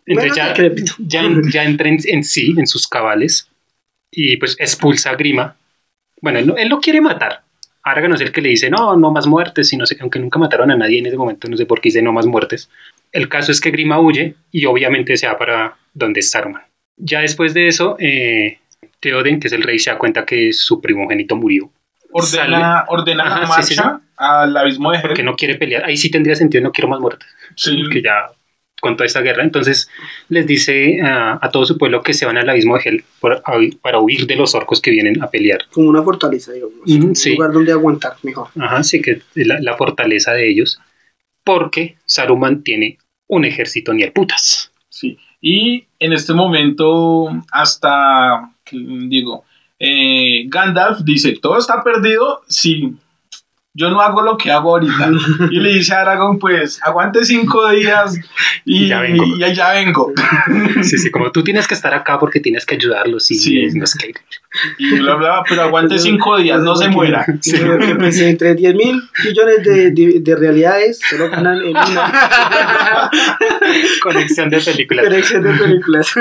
[0.08, 3.50] Bueno, Entonces ya, ya, ya entra en, en sí, en sus cabales,
[4.12, 5.56] y pues expulsa a Grima.
[6.22, 7.44] Bueno, él no quiere matar.
[7.84, 10.20] Aragorn es el que le dice, no, no más muertes, y no sé qué, aunque
[10.20, 12.70] nunca mataron a nadie en ese momento, no sé por qué dice no más muertes.
[13.12, 16.62] El caso es que Grima huye y obviamente se va para donde es Saruman.
[16.98, 18.60] Ya después de eso, eh,
[19.00, 21.72] Theoden, que es el rey, se da cuenta que su primogénito murió.
[22.14, 23.90] Ordena, ordena la Ajá, marcha sí, sí, sí.
[24.18, 25.04] al abismo de Hel.
[25.08, 25.86] Porque no quiere pelear.
[25.86, 27.28] Ahí sí tendría sentido, no quiero más muertes.
[27.56, 28.32] Sí, que ya
[28.82, 29.44] con toda esta guerra.
[29.44, 29.90] Entonces
[30.30, 33.44] les dice a, a todo su pueblo que se van al abismo de Hel por-
[33.46, 35.60] a- para huir de los orcos que vienen a pelear.
[35.72, 36.74] Como una fortaleza, digamos.
[36.88, 37.34] Un sí.
[37.36, 38.48] lugar donde aguantar mejor.
[38.60, 40.80] Ajá, sí que la, la fortaleza de ellos.
[41.44, 42.98] Porque Saruman tiene
[43.28, 44.72] un ejército ni el putas.
[44.90, 45.18] sí.
[45.44, 49.44] Y en este momento, hasta, que digo,
[49.84, 52.94] eh, Gandalf dice, todo está perdido si
[53.74, 55.10] yo no hago lo que hago ahorita.
[55.50, 58.18] y le dice a Aragorn, pues, aguante cinco días
[58.66, 59.24] y, Y ya vengo.
[59.26, 60.12] y ya vengo.
[60.84, 63.68] Sí, sí, como tú tienes que estar acá porque tienes que ayudarlos y Sí.
[63.74, 64.14] no es que-
[64.78, 67.26] Y bla, bla, pero aguante cinco días, no se muera.
[67.40, 73.10] Sí, que pensé entre 10 mil millones de, de, de realidades, solo ganan en una
[74.04, 75.06] conexión de películas.
[75.06, 76.14] colección de películas.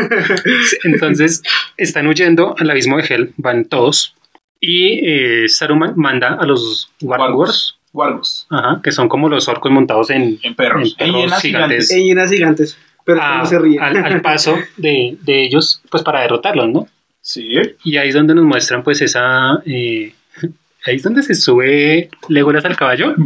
[0.84, 1.42] Entonces
[1.76, 4.14] están huyendo al abismo de Hel, van todos.
[4.60, 10.10] Y eh, Saruman manda a los Wargors, Guargos, ajá, que son como los orcos montados
[10.10, 11.42] en, en perros, En perros hienas gigantes.
[11.42, 11.90] gigantes.
[11.90, 13.82] En hienas gigantes, pero a- no se ríen.
[13.82, 16.88] al, al paso de, de ellos, pues para derrotarlos, ¿no?
[17.22, 19.60] Sí, Y ahí es donde nos muestran, pues, esa.
[19.66, 20.12] eh,
[20.86, 23.14] ahí es donde se sube Legolas al caballo.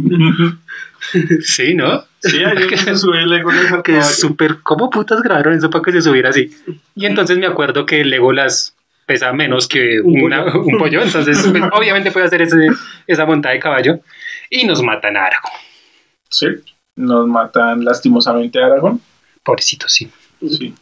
[1.43, 2.03] Sí, ¿no?
[2.19, 4.09] sí, ahí es donde se sube Legolas al Que caballo.
[4.09, 4.57] es súper.
[4.63, 6.49] ¿Cómo putas grabaron eso para que se subiera así?
[6.95, 8.74] Y entonces me acuerdo que Legolas
[9.05, 12.67] pesa menos que Un una- un pollo, entonces pues, obviamente puede hacer ese,
[13.07, 13.99] esa montada de caballo.
[14.49, 15.53] Y nos matan a Aragorn.
[16.29, 16.47] Sí,
[16.95, 18.99] nos matan lastimosamente a Aragorn.
[19.43, 20.09] Pobrecito, sí.
[20.47, 20.73] Sí.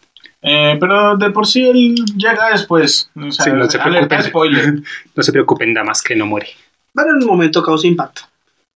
[0.41, 3.09] Eh, pero de por sí él llega después.
[3.15, 4.23] O sea, Sí, no se preocupen.
[4.23, 4.73] spoiler.
[5.15, 6.47] No se preocupen, damas, que no muere.
[6.93, 8.23] Pero en un momento causa impacto.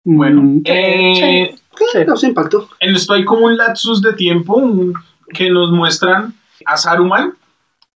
[0.04, 1.61] Bueno, Mm, eh, sí.
[2.06, 2.68] Causa impacto.
[2.80, 4.62] en esto hay como un lapsus de tiempo
[5.35, 6.32] que nos muestran
[6.64, 7.35] a Saruman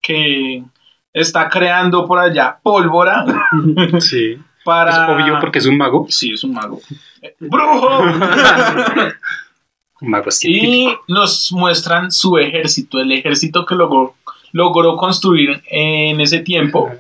[0.03, 0.63] que
[1.13, 3.25] está creando por allá pólvora
[4.01, 4.39] sí.
[4.65, 4.91] para...
[4.91, 6.07] Es obvio porque es un mago.
[6.09, 6.81] Sí, es un mago.
[7.23, 8.05] Eh, ¡Brujo!
[10.03, 11.03] Un mago científico.
[11.09, 14.15] y nos muestran su ejército, el ejército que logró,
[14.51, 16.91] logró construir en ese tiempo.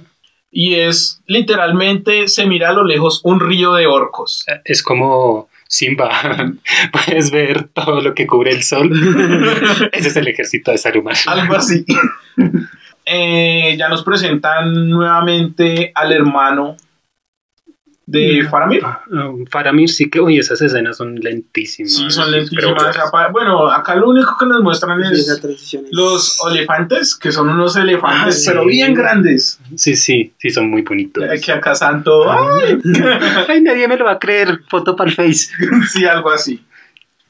[0.51, 4.45] Y es literalmente, se mira a lo lejos un río de orcos.
[4.67, 6.11] Es como Simba.
[6.93, 8.91] Puedes ver todo lo que cubre el sol.
[9.93, 11.15] Ese es el ejército de Saruman.
[11.27, 11.87] Algo así.
[13.13, 16.77] Eh, ya nos presentan nuevamente al hermano
[18.07, 18.83] de Faramir.
[18.85, 19.03] Ah,
[19.51, 21.93] Faramir sí que, uy, esas escenas son lentísimas.
[21.93, 22.97] Sí, son lentísimas.
[23.33, 28.37] Bueno, acá lo único que nos muestran es es- los elefantes, que son unos elefantes,
[28.37, 28.49] Ah, sí.
[28.49, 29.61] pero bien grandes.
[29.77, 31.23] Sí, sí, sí, son muy bonitos.
[31.25, 32.31] Eh, Que acá santo.
[32.31, 32.79] ¡ay!
[33.49, 34.61] Ay, nadie me lo va a creer.
[34.69, 35.51] Foto para el Face.
[35.93, 36.65] sí, algo así.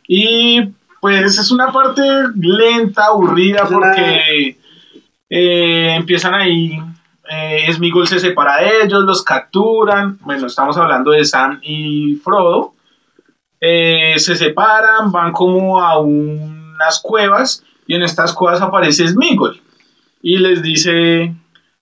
[0.08, 0.62] Y
[1.00, 2.02] pues es una parte
[2.36, 4.56] lenta, aburrida, porque
[5.30, 6.78] eh, empiezan ahí.
[7.32, 10.18] Eh, Smigol se separa de ellos, los capturan.
[10.22, 12.74] Bueno, estamos hablando de Sam y Frodo.
[13.60, 17.64] Eh, se separan, van como a unas cuevas.
[17.86, 19.60] Y en estas cuevas aparece Smigol.
[20.22, 21.32] Y les dice: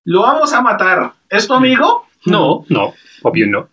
[0.05, 1.13] Lo vamos a matar.
[1.31, 2.07] ¿Es tu amigo?
[2.27, 3.69] No, no, obvio no.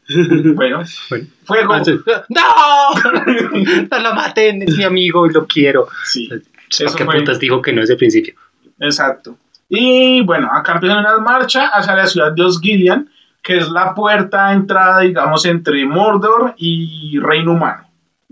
[0.53, 1.25] Bueno, Bueno.
[1.43, 1.73] fuego.
[1.73, 1.83] Ah.
[2.29, 3.11] ¡No!
[3.91, 5.87] No lo maten, es mi amigo y lo quiero.
[6.05, 6.27] Sí.
[6.29, 8.35] ¿Para Eso qué fue- putas dijo que no desde el principio?
[8.79, 9.37] Exacto.
[9.69, 13.09] Y bueno, acá empiezan una marcha hacia la ciudad de Osgilian,
[13.41, 17.83] que es la puerta de entrada, digamos, entre Mordor y Reino Humano.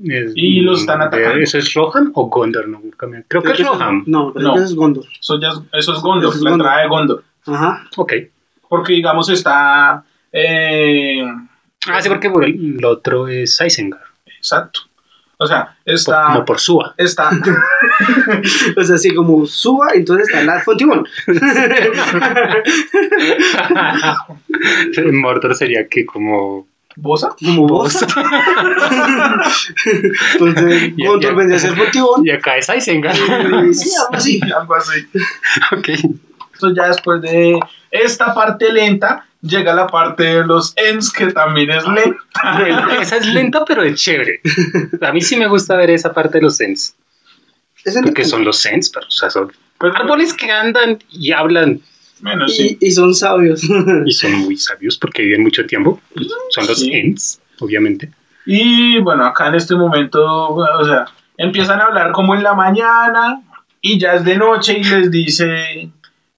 [0.03, 1.37] Es- Y los están atacando.
[1.39, 2.67] ¿Eso es Rohan o Gondor?
[2.67, 2.81] No,
[3.27, 4.03] Creo que es Rohan.
[4.07, 4.53] No, creo No.
[4.55, 5.05] que es Gondor.
[5.19, 6.65] Eso, ya es, eso es Gondor, Eso es la Gondor.
[6.67, 7.23] entrada de Gondor.
[7.45, 7.87] Ajá.
[7.97, 8.13] Ok.
[8.69, 10.03] Porque, digamos, está...
[10.31, 11.23] eh,
[11.87, 14.01] Ah, sí, porque por el, el otro es Isengard.
[14.37, 14.81] exacto.
[15.37, 16.23] O sea, Por- está...
[16.27, 16.93] como por Suba.
[16.97, 17.29] Está...
[18.77, 21.07] O sea, así como suba, entonces está la Fontibón.
[25.11, 26.67] Mordor sería que como...
[26.95, 27.35] ¿Bosa?
[27.39, 28.03] Como vos.
[30.33, 32.25] Entonces, Gondor vendría a ser Fontibón.
[32.25, 33.15] Y acá es Isengard.
[33.73, 34.39] Sí, algo así.
[34.55, 35.07] Algo así.
[35.71, 35.89] ok.
[36.53, 41.69] esto, ya después de esta parte lenta, llega la parte de los ends, que también
[41.69, 42.17] es lenta.
[42.99, 44.41] Esa es lenta, pero es chévere.
[45.01, 46.95] A mí sí me gusta ver esa parte de los Sens.
[47.86, 51.82] Es Porque son los Sens, pero o sea, son Pues, árboles que andan y hablan
[52.21, 52.77] Bueno, sí.
[52.79, 53.62] y, y son sabios.
[54.06, 56.01] y son muy sabios porque viven mucho tiempo.
[56.49, 56.91] Son los Sí.
[56.93, 58.10] Ents, obviamente.
[58.45, 61.06] Y bueno, acá en este momento, o sea,
[61.38, 63.41] empiezan a hablar como en la mañana
[63.82, 65.89] y ya es de noche y les dice,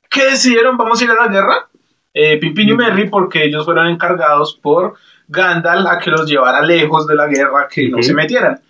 [0.10, 0.78] ¿qué decidieron?
[0.78, 1.68] ¿Vamos a ir a la guerra?
[2.18, 4.94] Eh, Pimpin y Merry porque ellos fueron encargados por
[5.28, 8.04] Gandalf a que los llevara lejos de la guerra, que no Ujú.
[8.04, 8.62] se metieran.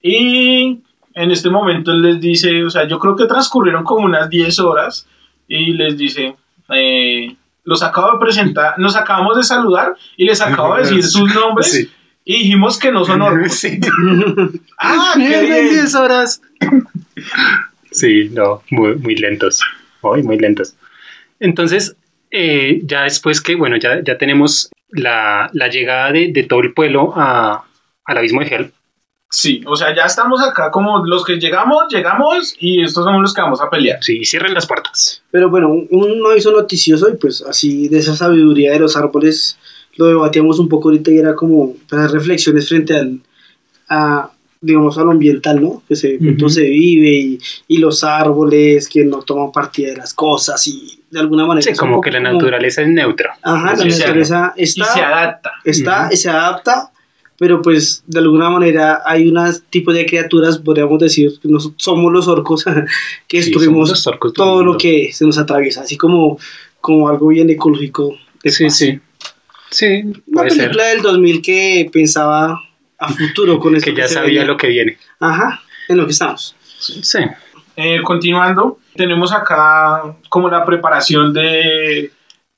[0.00, 0.80] Y
[1.14, 4.58] en este momento él les dice, o sea, yo creo que transcurrieron como unas 10
[4.60, 5.08] horas
[5.48, 6.36] y les dice,
[6.72, 11.34] eh, los acabo de presentar, nos acabamos de saludar y les acabo de decir sus
[11.40, 11.90] nombres Sí.
[12.24, 13.52] y dijimos que no son orcos.
[13.58, 13.80] Sí.
[14.78, 15.68] Ah, qué bien.
[15.70, 16.40] 10 horas.
[17.90, 19.60] Sí, no, muy, muy lentos.
[20.02, 20.74] Muy, muy lentos.
[21.40, 21.96] Entonces,
[22.34, 26.74] eh, ya después que, bueno, ya, ya tenemos la, la llegada de, de todo el
[26.74, 27.64] pueblo a,
[28.04, 28.72] al abismo de Hell.
[29.30, 33.34] Sí, o sea, ya estamos acá como los que llegamos, llegamos y estos somos los
[33.34, 33.98] que vamos a pelear.
[34.00, 35.22] Sí, cierren las puertas.
[35.32, 39.58] Pero bueno, un, un aviso noticioso y pues así de esa sabiduría de los árboles
[39.96, 43.20] lo debatíamos un poco ahorita y era como las reflexiones frente al,
[43.88, 45.82] a, digamos, a lo ambiental, ¿no?
[45.88, 46.36] Que se, Ujú.
[46.38, 51.00] cómo se vive y, y los árboles que no toman partida de las cosas y
[51.14, 51.62] de alguna manera...
[51.62, 53.36] Sí, es como que la como- naturaleza es neutra.
[53.42, 55.52] Ajá, la naturaleza Y está, se adapta.
[55.64, 56.14] está Ujú.
[56.14, 56.90] y se adapta,
[57.38, 62.12] pero pues de alguna manera hay unas tipos de criaturas, podríamos decir, que nos- somos
[62.12, 62.64] los orcos,
[63.28, 66.38] que Sí, destruimos somos los orcos todo lo que se nos atraviesa, así como,
[66.80, 68.16] como algo bien ecológico.
[68.42, 68.76] de Sí, paz.
[68.76, 69.00] sí.
[69.70, 70.58] Sí, Una puede ser.
[70.64, 72.60] película del 2000 que pensaba
[72.98, 74.44] a futuro con esto Que ya se sabía venía.
[74.44, 74.98] lo que viene.
[75.18, 76.54] Ajá, en lo que estamos.
[76.78, 77.20] Sí.
[77.76, 82.12] Eh, continuando, tenemos acá como la preparación de,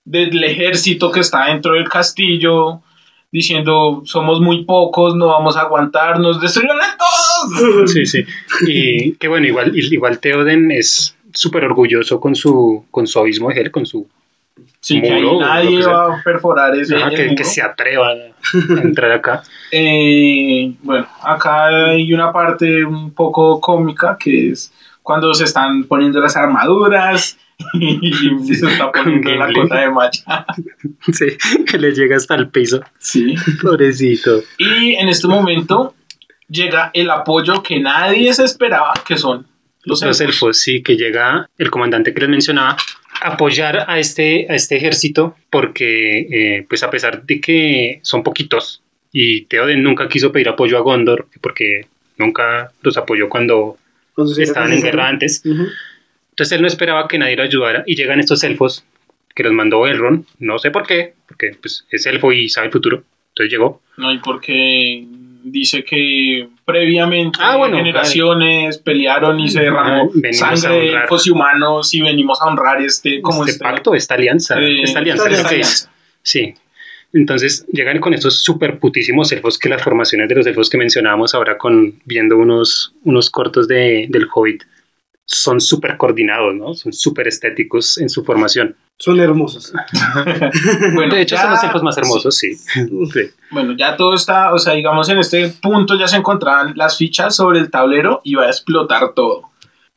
[0.04, 2.80] del ejército que está dentro del castillo,
[3.32, 7.90] diciendo somos muy pocos, no vamos a aguantar, nos destruirán a todos.
[7.92, 8.24] Sí, sí.
[8.66, 13.60] Y que bueno, igual, igual Theoden es súper orgulloso con su, con su abismo de
[13.60, 14.08] Hell, con su
[14.80, 15.92] Sí, Muro, nadie que sea.
[15.92, 19.42] va a perforar ese Ajá, que, que se atreva a entrar acá.
[19.72, 24.72] Eh, bueno, acá hay una parte un poco cómica que es
[25.06, 27.38] cuando se están poniendo las armaduras
[27.80, 28.12] y
[28.56, 30.44] se está poniendo la cota de macha.
[31.12, 31.26] Sí,
[31.64, 32.80] que le llega hasta el piso.
[32.98, 33.36] Sí.
[33.62, 34.42] Pobrecito.
[34.58, 35.94] Y en este momento
[36.48, 39.46] llega el apoyo que nadie se esperaba, que son
[39.84, 40.20] los, Los elfos.
[40.20, 42.76] elfos, sí, que llega el comandante que les mencionaba
[43.22, 48.82] apoyar a este, a este ejército porque, eh, pues a pesar de que son poquitos
[49.12, 51.86] y Theoden nunca quiso pedir apoyo a Gondor porque
[52.18, 53.78] nunca los apoyó cuando
[54.34, 55.42] Se estaban en guerra antes.
[55.44, 55.66] Ujú.
[56.30, 58.84] Entonces él no esperaba que nadie lo ayudara y llegan estos elfos
[59.34, 62.72] que los mandó Elrond, no sé por qué, porque pues, es elfo y sabe el
[62.72, 63.04] futuro.
[63.28, 63.82] Entonces llegó.
[63.98, 65.04] No, y porque
[65.44, 71.30] dice que previamente Ah, bueno, generaciones pelearon y se derramó Ah, sangre de elfos y
[71.30, 75.24] humanos y venimos a honrar este como este, este, pacto, esta alianza, eh, esta alianza,
[75.24, 75.86] esta es lo que alianza.
[75.86, 75.90] es.
[76.22, 76.54] Sí.
[77.12, 81.34] Entonces llegan con estos super putísimos elfos que las formaciones de los elfos que mencionábamos
[81.34, 84.64] ahora con viendo unos, unos cortos de, del Hobbit
[85.28, 86.74] son súper coordinados, ¿no?
[86.74, 88.76] Son súper estéticos en su formación.
[88.98, 89.72] Son hermosos.
[90.94, 92.54] Bueno, de hecho, ya- son los elfos más hermosos, sí.
[92.54, 93.30] Sí.
[93.50, 97.34] Bueno, ya todo está, o sea, digamos en este punto ya se encontraban las fichas
[97.36, 99.50] sobre el tablero y va a explotar todo.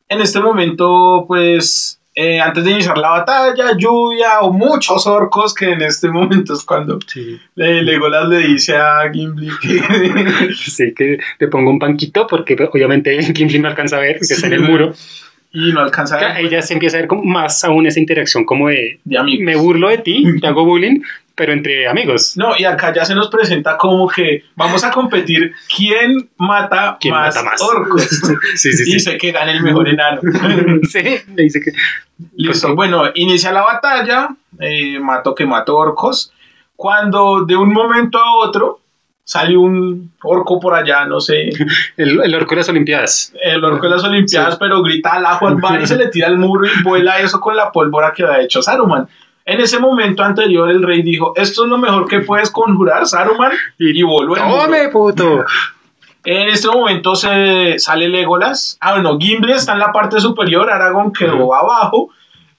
[0.08, 5.70] En este momento, pues, eh, antes de iniciar la batalla, lluvia o muchos orcos, que
[5.70, 7.38] en este momento es cuando Sí.
[7.56, 9.80] eh, Legolas le dice a Gimli que...
[10.54, 14.46] Sí, que te pongo un banquito porque obviamente Gimli no alcanza a ver, que está
[14.48, 14.92] en el muro.
[15.52, 18.44] y no alcanza a Ahí ya se empieza a ver como más aún esa interacción
[18.44, 19.44] como de de amigos.
[19.44, 21.00] me burlo de ti, te hago bullying,
[21.40, 22.36] pero entre amigos.
[22.36, 27.14] No, y acá ya se nos presenta como que vamos a competir quién mata, ¿Quién
[27.14, 27.62] más, mata más?
[27.62, 28.06] orcos.
[28.56, 30.20] Sí, sí, dice que gane el mejor enano.
[30.90, 31.00] Sí,
[31.34, 31.70] le dice que
[32.36, 36.30] Listo, Pues bueno, inicia la batalla, eh, mato que mato orcos,
[36.76, 38.80] cuando de un momento a otro
[39.24, 41.48] sale un orco por allá, no sé,
[41.96, 43.32] el, el orco de las Olimpiadas.
[43.42, 44.58] el orco de las Olimpiadas, Sí.
[44.60, 47.72] pero grita al agua y se le tira al muro y vuela eso con la
[47.72, 49.08] pólvora que había hecho Saruman.
[49.44, 53.52] En ese momento anterior el rey dijo, esto es lo mejor que puedes conjurar, Saruman,
[53.78, 54.34] y, muro.
[54.36, 55.44] ¡Tome, puto!
[56.24, 58.76] En este momento se sale Legolas.
[58.80, 62.10] Ah, bueno, Gimli está en la parte superior, Aragorn quedó abajo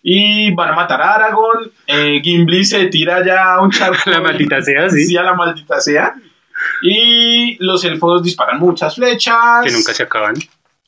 [0.02, 1.70] y van a matar a Aragorn.
[1.86, 3.98] Eh, Gimli se tira ya a un charco.
[4.10, 5.06] La maldita sea, sí.
[5.06, 6.16] Sí, a la maldita sea.
[6.82, 9.64] Y los elfos disparan muchas flechas.
[9.64, 10.34] Que nunca se acaban.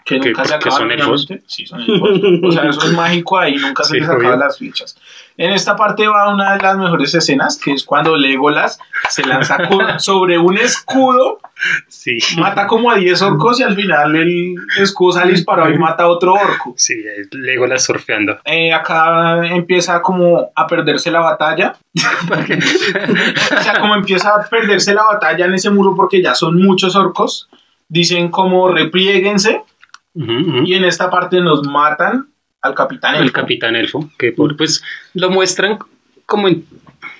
[0.03, 0.79] que Que- nunca se acaban.
[0.79, 1.27] son elfos.
[1.45, 2.19] Sí, son elfos.
[2.43, 4.97] O sea, eso es mágico ahí, nunca se Sí, les acaban las flechas.
[5.37, 9.57] En esta parte va una de las mejores escenas, que es cuando Legolas se lanza
[9.67, 11.39] con- sobre un escudo,
[11.87, 12.17] Sí.
[12.37, 16.07] mata como a 10 orcos y al final el escudo sale disparado y mata a
[16.07, 16.73] otro orco.
[16.77, 16.93] Sí,
[17.31, 18.37] Legolas surfeando.
[18.43, 21.75] Eh, acá empieza como a perderse la batalla.
[21.95, 26.95] o sea, como empieza a perderse la batalla en ese muro porque ya son muchos
[26.95, 27.49] orcos.
[27.87, 29.61] Dicen como replieguense
[30.15, 30.57] Ujú, ujú.
[30.65, 32.27] y en esta parte nos matan
[32.63, 33.15] al capitán.
[33.15, 33.33] el elfo.
[33.33, 35.77] capitán elfo, que por, pues lo muestran
[36.25, 36.65] como en,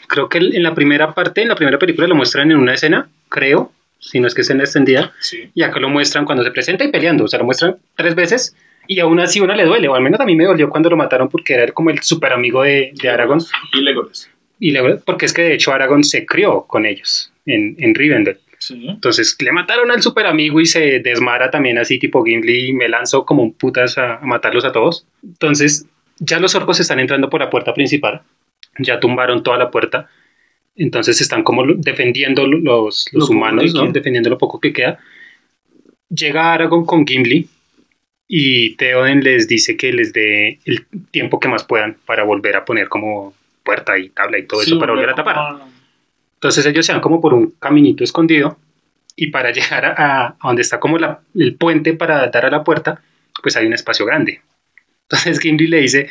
[0.08, 3.08] creo que en la primera parte, en la primera película lo muestran en una escena,
[3.30, 5.50] creo, si no es que escena extendida, Sí.
[5.54, 8.56] y acá lo muestran cuando se presenta y peleando, o sea, lo muestran tres veces
[8.88, 10.98] y aún así una le duele, o al menos a mí me dolió cuando lo
[10.98, 13.42] mataron porque era como el super amigo de, de Aragorn,
[13.74, 14.30] Y Legolas.
[14.60, 18.40] y le- porque es que de hecho Aragorn se crió con ellos en, en Rivendell.
[18.68, 18.88] Sí.
[18.88, 22.88] Entonces le mataron al super amigo y se desmara también así tipo Gimli y me
[22.88, 25.06] lanzó como un putas a, a matarlos a todos.
[25.24, 25.86] Entonces
[26.20, 28.22] ya los orcos están entrando por la puerta principal,
[28.80, 30.08] ya tumbaron toda la puerta,
[30.76, 33.92] entonces están como defendiendo lo- los, Lo humanos, ¿no?
[33.92, 35.00] defendiendo lo poco que queda.
[36.10, 37.50] Llega Aragorn con Gimli
[38.28, 42.66] y Theoden les dice que les dé el tiempo que más puedan para volver a
[42.66, 45.73] poner como puerta y tabla y todo Sí, eso para volver a como- tapar.
[46.44, 48.58] Entonces ellos se van como por un caminito escondido
[49.16, 52.64] y para llegar a, a donde está como la- el puente para dar a la
[52.66, 53.02] puerta,
[53.42, 54.42] pues hay un espacio grande.
[55.04, 56.10] Entonces Gimli le dice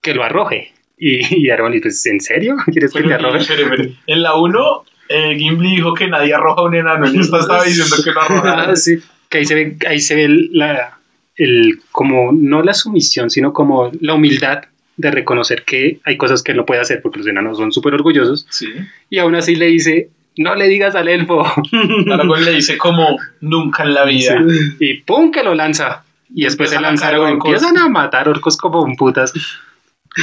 [0.00, 0.72] que lo arroje.
[0.96, 2.56] Y, y Aragorn dice, pues, ¿en serio?
[2.72, 3.94] ¿Quieres que te arroje?
[4.06, 7.06] En la 1, eh, Gimli dijo que nadie arroja un enano.
[7.06, 8.70] En esta estaba diciendo que lo arrojara.
[8.70, 8.96] Ah, sí.
[9.28, 10.98] Que ahí se ve, ahí se ve la,
[11.36, 14.62] el, como, no la sumisión, sino como la humildad
[14.98, 17.94] de reconocer que hay cosas que él no puede hacer porque los enanos son súper
[17.94, 18.46] orgullosos.
[18.50, 18.68] Sí.
[19.08, 21.46] Y aún así le dice, no le digas al elfo.
[22.12, 24.36] Aragorn le dice como nunca en la vida.
[24.78, 25.30] y ¡pum!
[25.30, 26.04] que lo lanza.
[26.34, 27.48] Y después se Empiezan a lanzaron, caer orcos.
[27.48, 29.32] empiezan a matar orcos como un putas.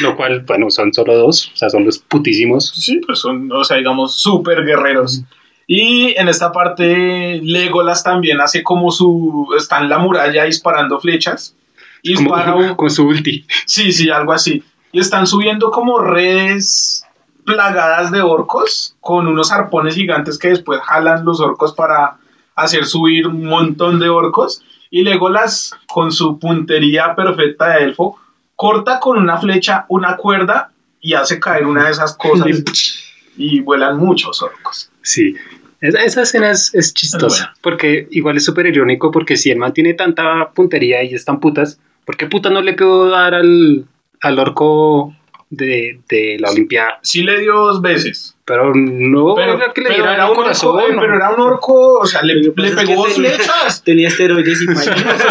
[0.01, 2.69] Lo cual, bueno, son solo dos, o sea, son los putísimos.
[2.75, 5.23] Sí, pues son, o sea, digamos, súper guerreros.
[5.67, 9.47] Y en esta parte, Legolas también hace como su.
[9.57, 11.55] Está en la muralla disparando flechas.
[12.75, 13.45] Con su ulti.
[13.65, 14.63] Sí, sí, algo así.
[14.91, 17.05] Y están subiendo como redes
[17.45, 22.17] plagadas de orcos con unos arpones gigantes que después jalan los orcos para
[22.55, 24.63] hacer subir un montón de orcos.
[24.89, 28.19] Y Legolas, con su puntería perfecta de elfo,
[28.55, 32.47] corta con una flecha una cuerda y hace caer una de esas cosas
[33.37, 34.89] y vuelan muchos orcos.
[35.01, 35.35] Sí.
[35.81, 37.53] Esa, esa escena es, es chistosa.
[37.61, 41.39] Porque igual es súper irónico porque si el man tiene tanta puntería y es tan
[41.39, 43.85] putas, ¿por qué puta no le pudo dar al,
[44.21, 45.13] al orco
[45.49, 46.99] de, de la Olimpiada?
[47.01, 48.31] Sí le dio dos veces.
[48.45, 50.75] Pero no Pero, era que le pero diera era el un corazón.
[50.75, 51.01] orco, eh, ¿no?
[51.01, 53.83] pero era un orco, o sea, le, pegó dos tenía- flechas.
[53.85, 55.23] Tenía esteroides y pañales.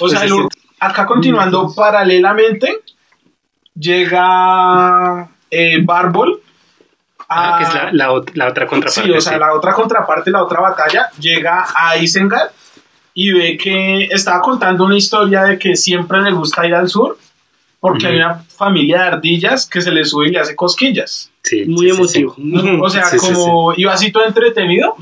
[0.00, 0.48] O sea, el ur-
[0.80, 2.80] acá continuando paralelamente,
[4.06, 6.42] llega eh, Barbol.
[7.28, 9.02] Ah, a- que es la, la, ot- la otra contraparte.
[9.08, 9.38] Sí, o sea, sí.
[9.38, 12.50] la otra contraparte, la otra batalla, llega a Isengard
[13.18, 17.16] y ve que estaba contando una historia de que siempre le gusta ir al sur
[17.80, 18.12] porque Ujú.
[18.12, 21.30] hay una familia de ardillas que se le sube y le hace cosquillas.
[21.42, 22.18] Sí, Muy sí, sí, sí.
[22.20, 22.82] emotivo.
[22.84, 24.94] O sea, Sí, sí, como iba así todo entretenido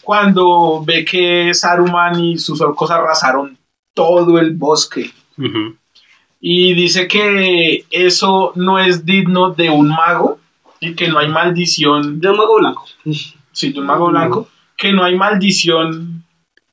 [0.00, 3.58] cuando ve que Saruman y sus orcos arrasaron
[3.94, 5.10] todo el bosque.
[5.38, 5.76] Ujú.
[6.40, 10.38] Y dice que eso no es digno de un mago
[10.80, 12.84] y que no hay maldición, De un mago blanco.
[13.52, 16.23] sí, de un mago blanco, que no hay maldición.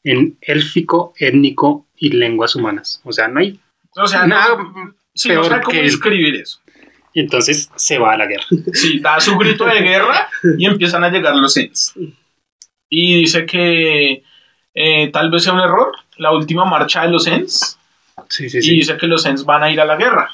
[0.04, 3.02] En élfico, étnico y lenguas humanas.
[3.04, 3.60] O sea, no hay
[3.96, 6.60] O sea, nada no, sí, no peor sabe cómo que- escribir eso.
[7.14, 8.46] Y entonces se va a la guerra.
[8.74, 11.94] Sí, da su grito de guerra y empiezan a llegar los Ents.
[12.90, 14.24] Y dice que
[14.74, 17.78] eh, tal vez sea un error la última marcha de los Ents.
[18.30, 18.72] Sí, sí, Y sí.
[18.78, 20.30] dice que los Ents van a ir a la guerra.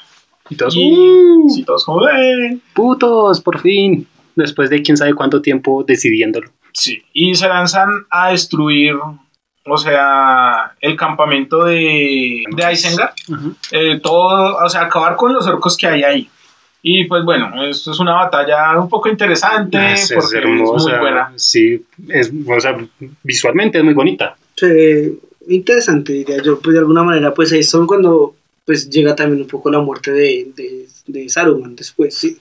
[0.50, 2.58] Y todos, Y "Uh, sí, todos como, "Eh".
[2.74, 4.06] putos, por fin.
[4.36, 6.48] Después de quién sabe cuánto tiempo decidiéndolo.
[6.72, 8.94] Sí, y se lanzan a destruir,
[9.70, 13.12] o sea, el campamento de, de Isengard.
[13.72, 16.30] eh, todo, o sea, acabar con los orcos que hay ahí.
[16.82, 20.90] Y pues bueno, esto es una batalla un poco interesante Es, porque es hermosa.
[20.90, 21.32] muy buena.
[21.36, 22.76] Sí, es, o sea,
[23.22, 24.36] visualmente es muy bonita.
[24.56, 26.60] Sí, interesante, diría yo.
[26.60, 30.12] Pues de alguna manera, pues ahí son cuando pues llega también un poco la muerte
[30.12, 32.38] de, de, de Saruman después, sí.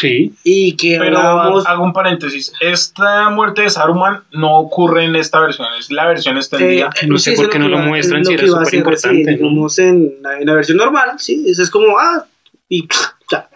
[0.00, 1.66] Sí, Y que Pero hablábamos...
[1.66, 6.36] hago un paréntesis, esta muerte de Saruman no ocurre en esta versión, es la versión
[6.36, 6.90] extendida.
[7.06, 8.48] no sé por es qué lo no lo iba- muestran es si lo era que
[8.50, 9.48] iba a súper hacer, sí, importante, ¿no?
[9.48, 12.24] digamos en la, en la versión normal, sí, eso es como, ah,
[12.68, 12.86] y
[13.30, 13.48] ya.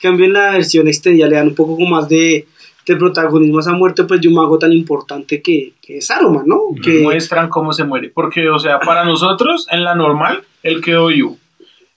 [0.00, 2.46] Cambio en la versión extendida, le dan un poco como más de,
[2.86, 6.46] de protagonismo a esa muerte pues de un mago tan importante que, que es Saruman,
[6.46, 6.58] ¿no?
[6.82, 8.10] Que, Muestran cómo se muere.
[8.10, 11.38] Porque, o sea, para nosotros, en la normal, él quedó vivo.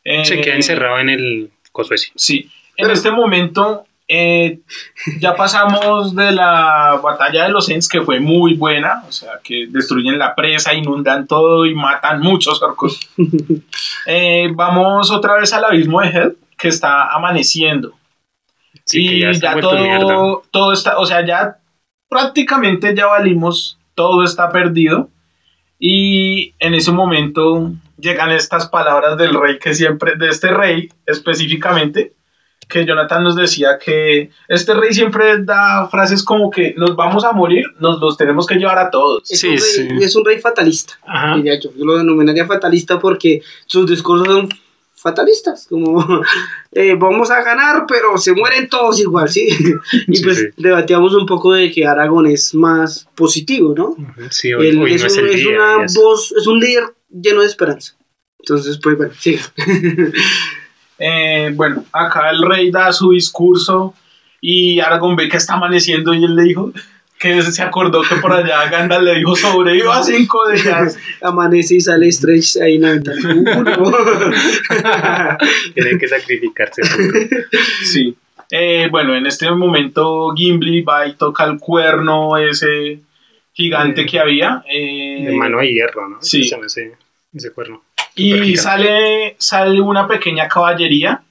[0.03, 2.07] Eh, Se queda encerrado en el coso ese.
[2.15, 2.49] Sí.
[2.77, 4.59] En este momento, eh,
[5.19, 9.03] ya pasamos de la batalla de los Ents, que fue muy buena.
[9.07, 12.99] O sea, que destruyen la presa, inundan todo y matan muchos orcos.
[14.09, 17.93] Eh, vamos otra vez al abismo de Hell, que está amaneciendo.
[18.85, 19.99] Sí, y ya ya, está vuelto mierda.
[19.99, 21.57] todo, todo está, o sea, ya
[22.07, 25.09] prácticamente ya valimos, todo está perdido.
[25.77, 32.13] Y en ese momento llegan estas palabras del rey que siempre, de este rey específicamente,
[32.67, 37.31] que Jonathan nos decía que este rey siempre da frases como que nos vamos a
[37.31, 39.29] morir, nos los tenemos que llevar a todos.
[39.31, 39.87] es, Sí, un rey, sí.
[40.01, 40.93] es un rey fatalista.
[41.05, 41.35] Ajá.
[41.37, 41.69] diría yo.
[41.77, 44.49] Yo lo denominaría fatalista porque sus discursos son
[44.99, 46.03] fatalistas, como
[46.71, 49.47] eh, vamos a ganar, pero se mueren todos igual, ¿sí?
[50.07, 50.45] y Sí, pues sí.
[50.57, 53.95] debatíamos un poco de que Aragón es más positivo, ¿no?
[54.31, 55.49] Sí, hoy, Él hoy es, no es un- el es día.
[55.55, 57.93] una es- voz, es un líder lleno de esperanza.
[58.39, 59.41] Entonces, pues bueno, siga.
[60.99, 63.93] Eh, bueno, acá el rey da su discurso
[64.41, 66.71] y Aragorn ve que está amaneciendo y él le dijo
[67.19, 70.97] que se acordó que por allá Gandalf le dijo sobreviva cinco días.
[71.21, 73.35] Amanece y sale Strange ahí en la ventana.
[73.35, 73.91] Uh, no.
[75.73, 76.81] Tiene que sacrificarse.
[77.83, 78.15] Sí.
[78.51, 82.99] Eh, bueno, en este momento Gimli va y toca el cuerno ese
[83.53, 84.63] gigante que había.
[84.71, 86.17] eh, de mano de hierro, ¿no?
[86.21, 86.43] sí.
[86.43, 86.93] Se llama ese,
[87.33, 87.81] ese cuerno.
[88.17, 91.23] Y sale, sale una pequeña caballería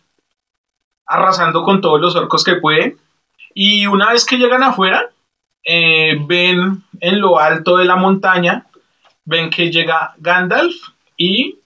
[1.07, 2.97] arrasando con todos los orcos que puede.
[3.55, 5.11] Y una vez que llegan afuera,
[5.65, 8.67] eh, ven en lo alto de la montaña,
[9.25, 10.75] ven que llega Gandalf
[11.17, 11.59] y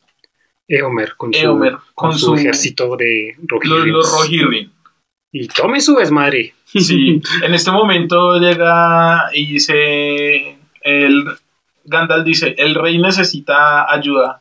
[0.68, 3.92] Eomer con su, Eomer, con con su su- ejército de los, Rohirrim.
[3.92, 4.70] los Rohirrim.
[5.32, 6.54] Y tome su desmadre.
[6.64, 11.24] Sí, en este momento llega y dice, el,
[11.84, 14.39] Gandalf dice, el rey necesita ayuda.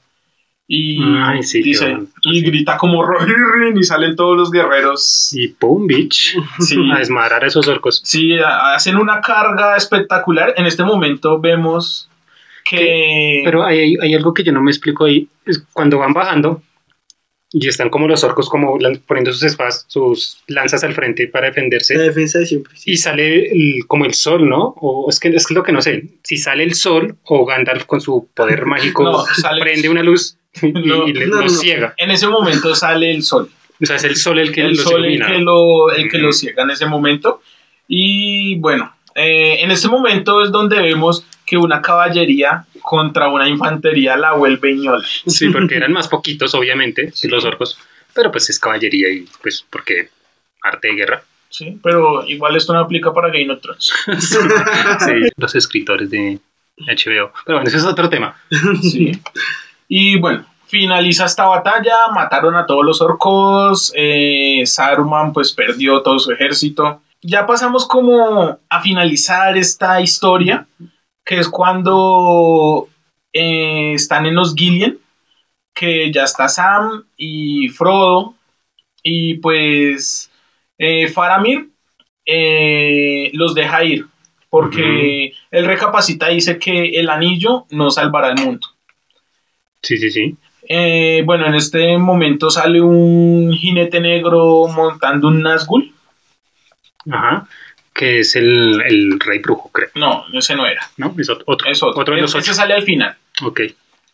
[0.72, 5.32] Y Ay, sí, dice, y grita como Rohirrim y salen todos los guerreros.
[5.34, 6.36] Y pum, bitch.
[6.60, 8.02] Sí, A desmadrar a esos orcos.
[8.06, 10.54] sí, ha- hacen una carga espectacular.
[10.58, 12.08] En este momento vemos
[12.70, 13.42] que...
[13.44, 15.28] Pero hay, hay- algo que yo no me explico ahí.
[15.44, 16.62] Es cuando van bajando
[17.52, 21.50] y están como los orcos como poniendo sus espadas, sus lanzas al frente para La
[21.50, 21.98] defenderse.
[21.98, 22.74] defensa de siempre.
[22.78, 22.92] sí.
[22.92, 24.76] Y sale el- como el sol, ¿no?
[24.80, 26.10] O es que es lo que no sé.
[26.24, 30.36] Si sale el sol o Gandalf con su poder mágico No, sale- prende una luz
[30.62, 31.50] y, No, y le, no, no.
[31.50, 31.94] ciega.
[31.98, 33.50] En ese momento sale el sol.
[33.82, 35.28] O sea, es el sol el que el los sol el ilumina.
[35.28, 36.26] que lo, el que Ujú.
[36.28, 37.42] lo ciega en ese momento.
[37.88, 44.18] Y bueno, eh, en este momento es donde vemos que una caballería contra una infantería
[44.18, 45.06] la vuelve ñola.
[45.26, 47.78] Sí, porque eran más poquitos, obviamente, que los orcos.
[48.14, 50.10] Pero pues es caballería y pues porque
[50.62, 51.24] arte de guerra.
[51.50, 51.80] ¿sí?
[51.82, 53.92] Pero igual esto no aplica para Game of Thrones.
[55.06, 56.40] Sí, los escritores de
[56.80, 57.32] HBO.
[57.46, 58.36] Pero bueno, ese es otro tema.
[58.82, 59.12] Sí.
[59.92, 66.20] Y bueno, finaliza esta batalla, mataron a todos los orcos, eh, Saruman pues perdió todo
[66.20, 67.02] su ejército.
[67.24, 70.68] Ya pasamos como a finalizar esta historia,
[71.26, 72.88] que es cuando
[73.34, 75.00] eh, están en los Gillian,
[75.74, 78.36] que ya está Sam y Frodo,
[79.02, 80.32] y pues
[80.78, 81.72] eh, Faramir
[83.34, 84.06] los deja ir,
[84.52, 88.68] porque él recapacita y dice que el anillo no salvará el mundo.
[89.82, 90.36] Sí, sí, sí.
[90.68, 95.92] Eh, bueno, en este momento sale un jinete negro montando un Nazgûl.
[97.10, 97.48] Ajá.
[97.94, 99.90] Que es el, el rey brujo, creo.
[99.96, 100.82] No, ese no era.
[100.98, 101.16] ¿No?
[101.18, 101.70] Es ot- otro.
[101.70, 102.16] Es otro.
[102.16, 102.54] de los Ese ocho.
[102.54, 103.16] sale al final.
[103.44, 103.62] Ok.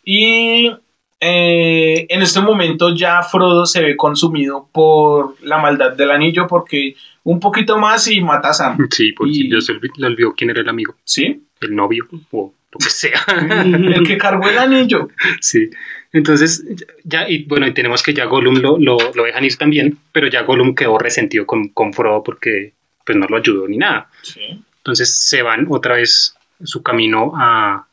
[0.04, 0.72] Y
[1.20, 6.96] eh, en este momento ya Frodo se ve consumido por la maldad del anillo porque
[7.24, 8.78] un poquito más y mata a Sam.
[8.92, 10.96] Sí, porque Y- olvi- le olvidó quién era el amigo.
[11.04, 11.42] ¿Sí?
[11.62, 12.54] El novio o
[12.84, 13.20] que sea.
[13.64, 15.10] El que cargó el anillo.
[15.40, 15.70] sí.
[16.12, 16.64] Entonces,
[17.04, 20.28] ya, y bueno, y tenemos que ya Gollum lo, lo, lo dejan ir también, pero
[20.28, 22.72] ya Gollum quedó resentido con, con Frodo porque
[23.06, 24.10] pues no lo ayudó ni nada.
[24.22, 24.64] Sí.
[24.78, 27.88] Entonces se van otra vez su camino a,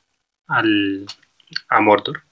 [0.46, 1.04] al,
[1.68, 2.22] a Mordor.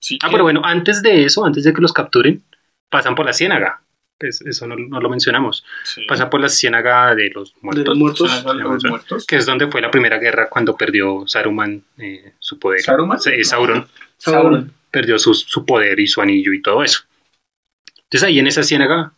[0.00, 2.42] Sí Ah, que- pero bueno, antes de eso, antes de que los capturen,
[2.88, 3.82] pasan por la ciénaga.
[4.18, 5.64] Pues eso no, no lo mencionamos.
[5.84, 6.04] sí.
[6.08, 8.30] Pasan por la ciénaga de los De muertos, los muertos.
[8.42, 9.26] Son los muertos.
[9.26, 12.80] que es donde fue la primera guerra cuando perdió Saruman eh, su poder.
[12.82, 13.20] ¿Saruman?
[13.20, 14.72] Sí, Sauron Sauron.
[14.90, 17.02] perdió su, su poder y su anillo y todo eso.
[18.04, 19.12] Entonces ahí en esa ciénaga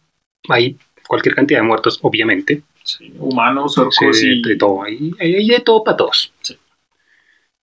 [0.48, 0.76] hay
[1.08, 2.62] cualquier cantidad de muertos, obviamente.
[2.82, 4.42] Sí, Humanos, Sí, orcos de, y...
[4.42, 4.82] de todo.
[4.82, 6.32] Hay, hay- hay de todo para todos.
[6.42, 6.58] Sí.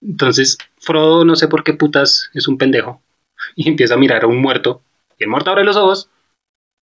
[0.03, 3.03] Entonces, Frodo no sé por qué putas es un pendejo.
[3.57, 4.83] Y empieza a mirar a un muerto.
[5.19, 6.09] Y el muerto abre los ojos.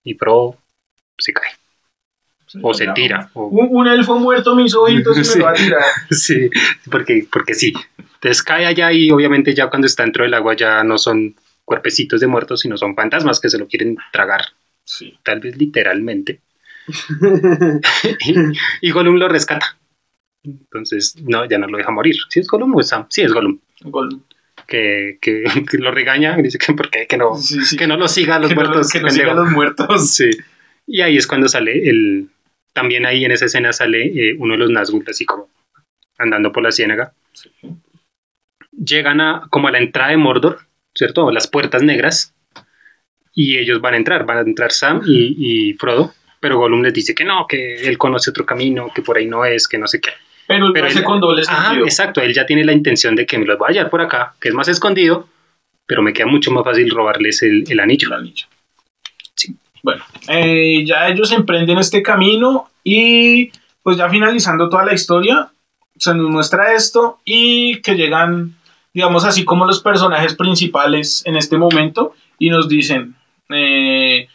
[0.05, 0.57] Y Frodo
[1.19, 1.51] se cae.
[2.61, 3.31] o se tira.
[3.35, 5.39] o- Un, un elfo muerto mis ojitos y me Sí.
[5.39, 5.83] lo va a tirar.
[6.11, 6.51] Sí,
[6.91, 7.73] porque, porque sí.
[8.15, 11.35] Entonces cae allá y obviamente ya cuando está dentro del agua ya no son
[11.65, 14.45] cuerpecitos de muertos, sino son fantasmas que se lo quieren tragar,
[14.85, 15.19] Sí.
[15.25, 16.41] tal vez literalmente.
[18.27, 18.35] y,
[18.81, 19.77] y Gollum lo rescata.
[20.45, 22.17] Entonces, no, ya no lo deja morir.
[22.29, 23.07] ¿Sí es Gollum o es Sam?
[23.09, 23.59] Sí, es Gollum.
[23.83, 24.21] Gol.
[24.73, 27.77] Que, que, que lo regaña y dice que por qué, que no, Sí, sí.
[27.77, 28.91] que no lo siga a los que no, muertos.
[28.91, 29.31] que no pendejo.
[29.31, 30.11] sigan los muertos.
[30.15, 30.31] Sí.
[30.87, 32.29] Y ahí es cuando sale el.
[32.73, 35.51] También ahí en esa escena sale eh, uno de los Nazgûl, así como
[36.17, 37.13] andando por la ciénaga.
[38.73, 40.61] Llegan a como a la entrada de Mordor,
[40.95, 41.31] ¿cierto?
[41.31, 42.35] Las puertas negras.
[43.35, 45.37] Y ellos van a entrar, van a entrar Sam y,
[45.71, 46.15] y Frodo.
[46.41, 49.45] Pero Gollum les dice que no, que él conoce otro camino, que por ahí no
[49.45, 50.11] es, que no sé qué.
[50.53, 51.85] Pero el Pero él- con doble sentido.
[51.85, 54.35] exacto, él ya tiene la intención de que me los voy a hallar por acá,
[54.41, 55.29] que es más escondido,
[55.87, 58.09] pero me queda mucho más fácil robarles el, el anillo.
[58.09, 58.47] El anillo.
[59.35, 59.57] Sí.
[59.83, 63.51] Bueno, eh, ya ellos emprenden este camino y
[63.83, 65.51] pues ya finalizando toda la historia,
[65.97, 68.55] se nos muestra esto y que llegan,
[68.95, 73.15] digamos así como los personajes principales en este momento y nos dicen,
[73.51, 74.29] eh,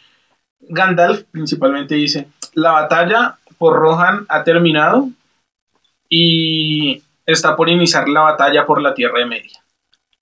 [0.60, 5.08] Gandalf principalmente dice, la batalla por Rohan ha terminado
[6.08, 9.60] y está por iniciar la batalla por la Tierra de Media.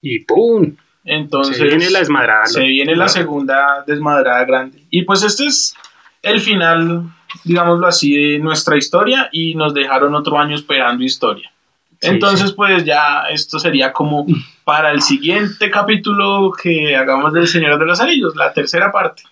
[0.01, 0.76] Y ¡pum!
[1.05, 2.47] Entonces, Se viene la desmadrada.
[2.47, 4.82] se viene la segunda desmadrada grande.
[4.91, 5.74] Y pues este es
[6.22, 7.05] el final,
[7.45, 11.53] digámoslo así, de nuestra historia y nos dejaron otro año esperando historia.
[12.01, 14.26] Sí, Entonces, pues ya esto sería como
[14.64, 19.22] para el siguiente capítulo que hagamos del Señor de los Anillos, la tercera parte.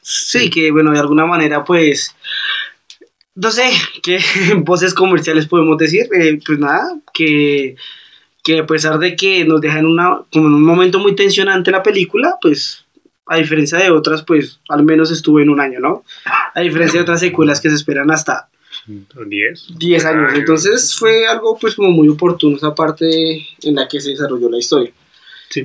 [0.00, 2.16] Sí, que bueno, de alguna manera, pues,
[3.34, 3.70] no sé,
[4.02, 4.18] qué
[4.58, 7.76] voces comerciales podemos decir, Eh, pues nada, que,
[8.42, 11.82] que a pesar de que nos dejan una, como en un momento muy tensionante la
[11.82, 12.84] película, pues,
[13.26, 16.04] a diferencia de otras, pues, al menos estuvo en un año, ¿no?
[16.54, 18.48] A diferencia de otras secuelas que se esperan hasta
[18.86, 19.78] 10.
[19.78, 23.06] 10 años, entonces fue algo, pues, como muy oportuno esa parte
[23.62, 24.92] en la que se desarrolló la historia.
[25.48, 25.62] Sí.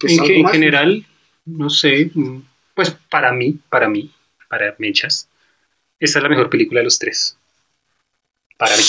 [0.00, 1.04] Pues, en, que- general,
[1.44, 2.10] no sé,
[2.74, 4.10] pues para mí, para mí,
[4.48, 5.28] para Mechas,
[6.04, 7.36] esta es la mejor película de los tres.
[8.58, 8.82] Para mí.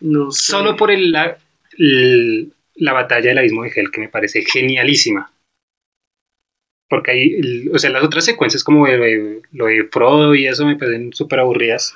[0.00, 0.52] No sé.
[0.52, 1.38] Solo por el, la,
[1.78, 5.32] el- la batalla del abismo de Hell, que me parece genialísima.
[6.88, 10.46] Porque ahí, el- o sea, las otras secuencias como lo de, lo de Frodo y
[10.46, 11.94] eso me parecen súper aburridas.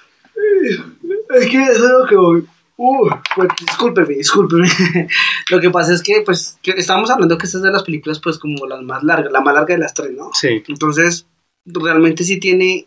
[1.35, 2.45] Es que eso es lo que voy.
[2.77, 4.69] Uh, pues, discúlpeme, discúlpeme.
[5.51, 8.19] lo que pasa es que, pues, que estamos hablando que esta es de las películas,
[8.21, 10.31] pues, como las más largas, la más larga de las tres, ¿no?
[10.33, 11.27] Sí, Entonces,
[11.65, 12.87] realmente sí tiene.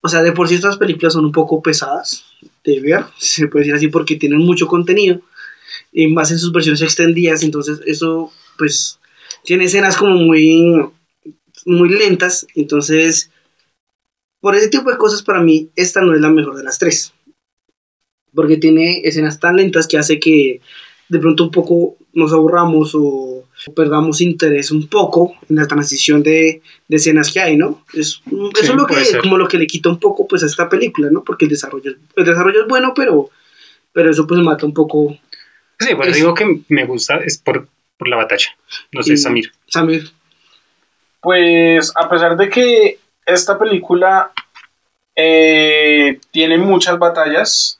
[0.00, 2.24] O sea, de por sí estas películas son un poco pesadas
[2.64, 5.20] de ver, se puede decir así, porque tienen mucho contenido,
[5.92, 7.42] y más en sus versiones extendidas.
[7.42, 8.98] Entonces, eso, pues,
[9.44, 10.90] tiene escenas como muy.
[11.66, 12.46] muy lentas.
[12.54, 13.30] Entonces,
[14.40, 17.12] por ese tipo de cosas, para mí, esta no es la mejor de las tres.
[18.34, 20.60] Porque tiene escenas tan lentas que hace que
[21.08, 23.44] de pronto un poco nos aburramos o
[23.74, 27.84] perdamos interés un poco en la transición de, de escenas que hay, ¿no?
[27.94, 29.20] Es, eso Sí, es lo que, ser.
[29.20, 31.22] como lo que le quita un poco pues a esta película, ¿no?
[31.24, 33.30] Porque el desarrollo, es- el desarrollo es bueno, pero,
[33.92, 35.16] pero eso pues mata un poco
[35.78, 38.48] sí pues Es- digo que me gusta es por, por la batalla.
[38.92, 39.52] No sé, Y- Samir.
[39.66, 40.10] Samir.
[41.20, 44.30] Pues a pesar de que esta película
[45.16, 47.78] eh, tiene muchas batallas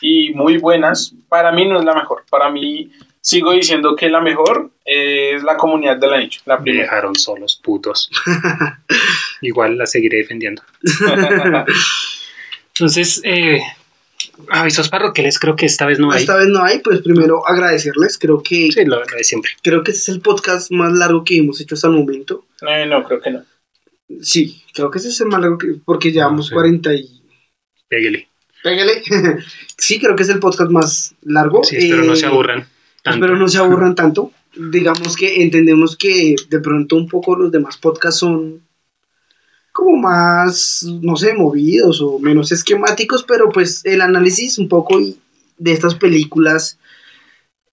[0.00, 2.24] y muy buenas, para mí no es la mejor.
[2.30, 2.90] Para mí
[3.26, 6.84] sigo diciendo que la mejor es la comunidad del anillo, la Me primera.
[6.84, 8.08] dejaron solos, putos.
[9.40, 10.62] Igual la seguiré defendiendo.
[12.74, 13.60] Entonces, eh,
[14.50, 16.20] avisos parroquiales creo que esta vez no hay.
[16.20, 19.50] Esta vez no hay, pues primero agradecerles, creo que, Sí, lo, lo de siempre.
[19.62, 22.44] creo que este es el podcast más largo que hemos hecho hasta el momento.
[22.68, 23.44] Eh, no, creo que no.
[24.22, 26.54] Sí, creo que ese es el más largo que, porque llevamos sí.
[26.54, 27.22] 40 y...
[27.88, 28.28] Pégale.
[28.62, 29.02] Pégale.
[29.78, 31.64] sí, creo que es el podcast más largo.
[31.64, 32.68] Sí, espero no Eh, se aburran.
[33.06, 33.24] Tanto.
[33.24, 34.32] Espero no se aburran tanto.
[34.56, 38.62] Digamos que entendemos que de pronto un poco los demás podcasts son
[39.72, 44.98] como más, no sé, movidos o menos esquemáticos, pero pues el análisis un poco
[45.58, 46.78] de estas películas,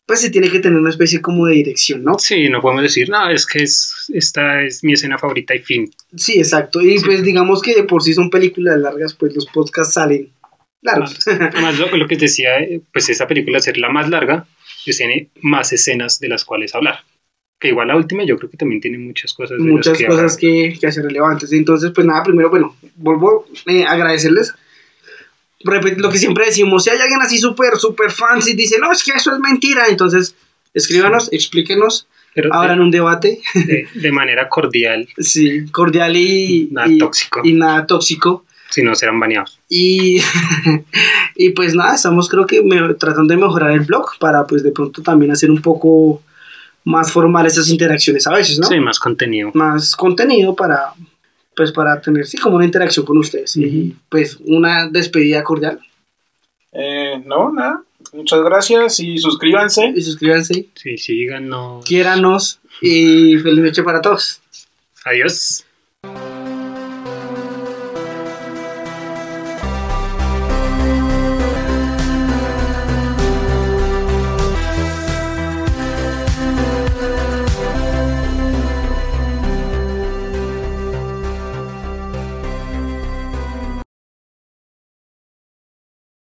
[0.06, 2.20] pues se tiene que tener una especie como de dirección, ¿no?
[2.20, 5.90] Sí, no podemos decir, no, es que es, esta es mi escena favorita y fin.
[6.16, 6.82] Sí, exacto.
[6.82, 7.06] Y Sí.
[7.06, 10.30] pues digamos que de por sí son películas largas, pues los podcasts salen
[10.82, 11.18] largos.
[11.26, 14.46] Además, lo, lo que decía, eh, pues esa película ser la más larga,
[14.84, 17.00] pues tiene más escenas de las cuales hablar.
[17.60, 19.58] Que igual la última yo creo que también tiene muchas cosas.
[19.58, 21.52] de muchas que cosas que, que hacer relevantes.
[21.54, 24.54] Entonces, pues nada, primero, bueno, vuelvo eh, a agradecerles.
[25.64, 28.92] Repet- lo que siempre decimos, si hay alguien así súper, súper fancy y dice, no,
[28.92, 30.36] es que eso es mentira, entonces
[30.74, 35.08] escríbanos, explíquenos, Pero de- abran un debate, de, de manera cordial.
[35.18, 37.40] sí, cordial y, Nada y- tóxico.
[37.46, 38.46] y nada tóxico.
[38.74, 39.60] Si no, serán baneados.
[39.70, 40.20] Y,
[41.36, 44.72] y pues nada, estamos creo que me- tratando de mejorar el blog para pues de
[44.72, 46.22] pronto también hacer un poco
[46.86, 48.68] más formal esas interacciones a veces, ¿no?
[48.68, 49.52] Sí, más contenido.
[49.54, 50.94] Más contenido para
[51.56, 55.80] pues para tener sí como una interacción con ustedes y pues una despedida cordial
[56.72, 57.84] Eh, no, nada.
[58.12, 59.94] Muchas gracias y suscríbanse.
[59.96, 61.86] y suscríbanse, Sí, síganos.
[61.86, 64.42] quiéranos y feliz noche para todos.
[65.06, 65.64] Adiós.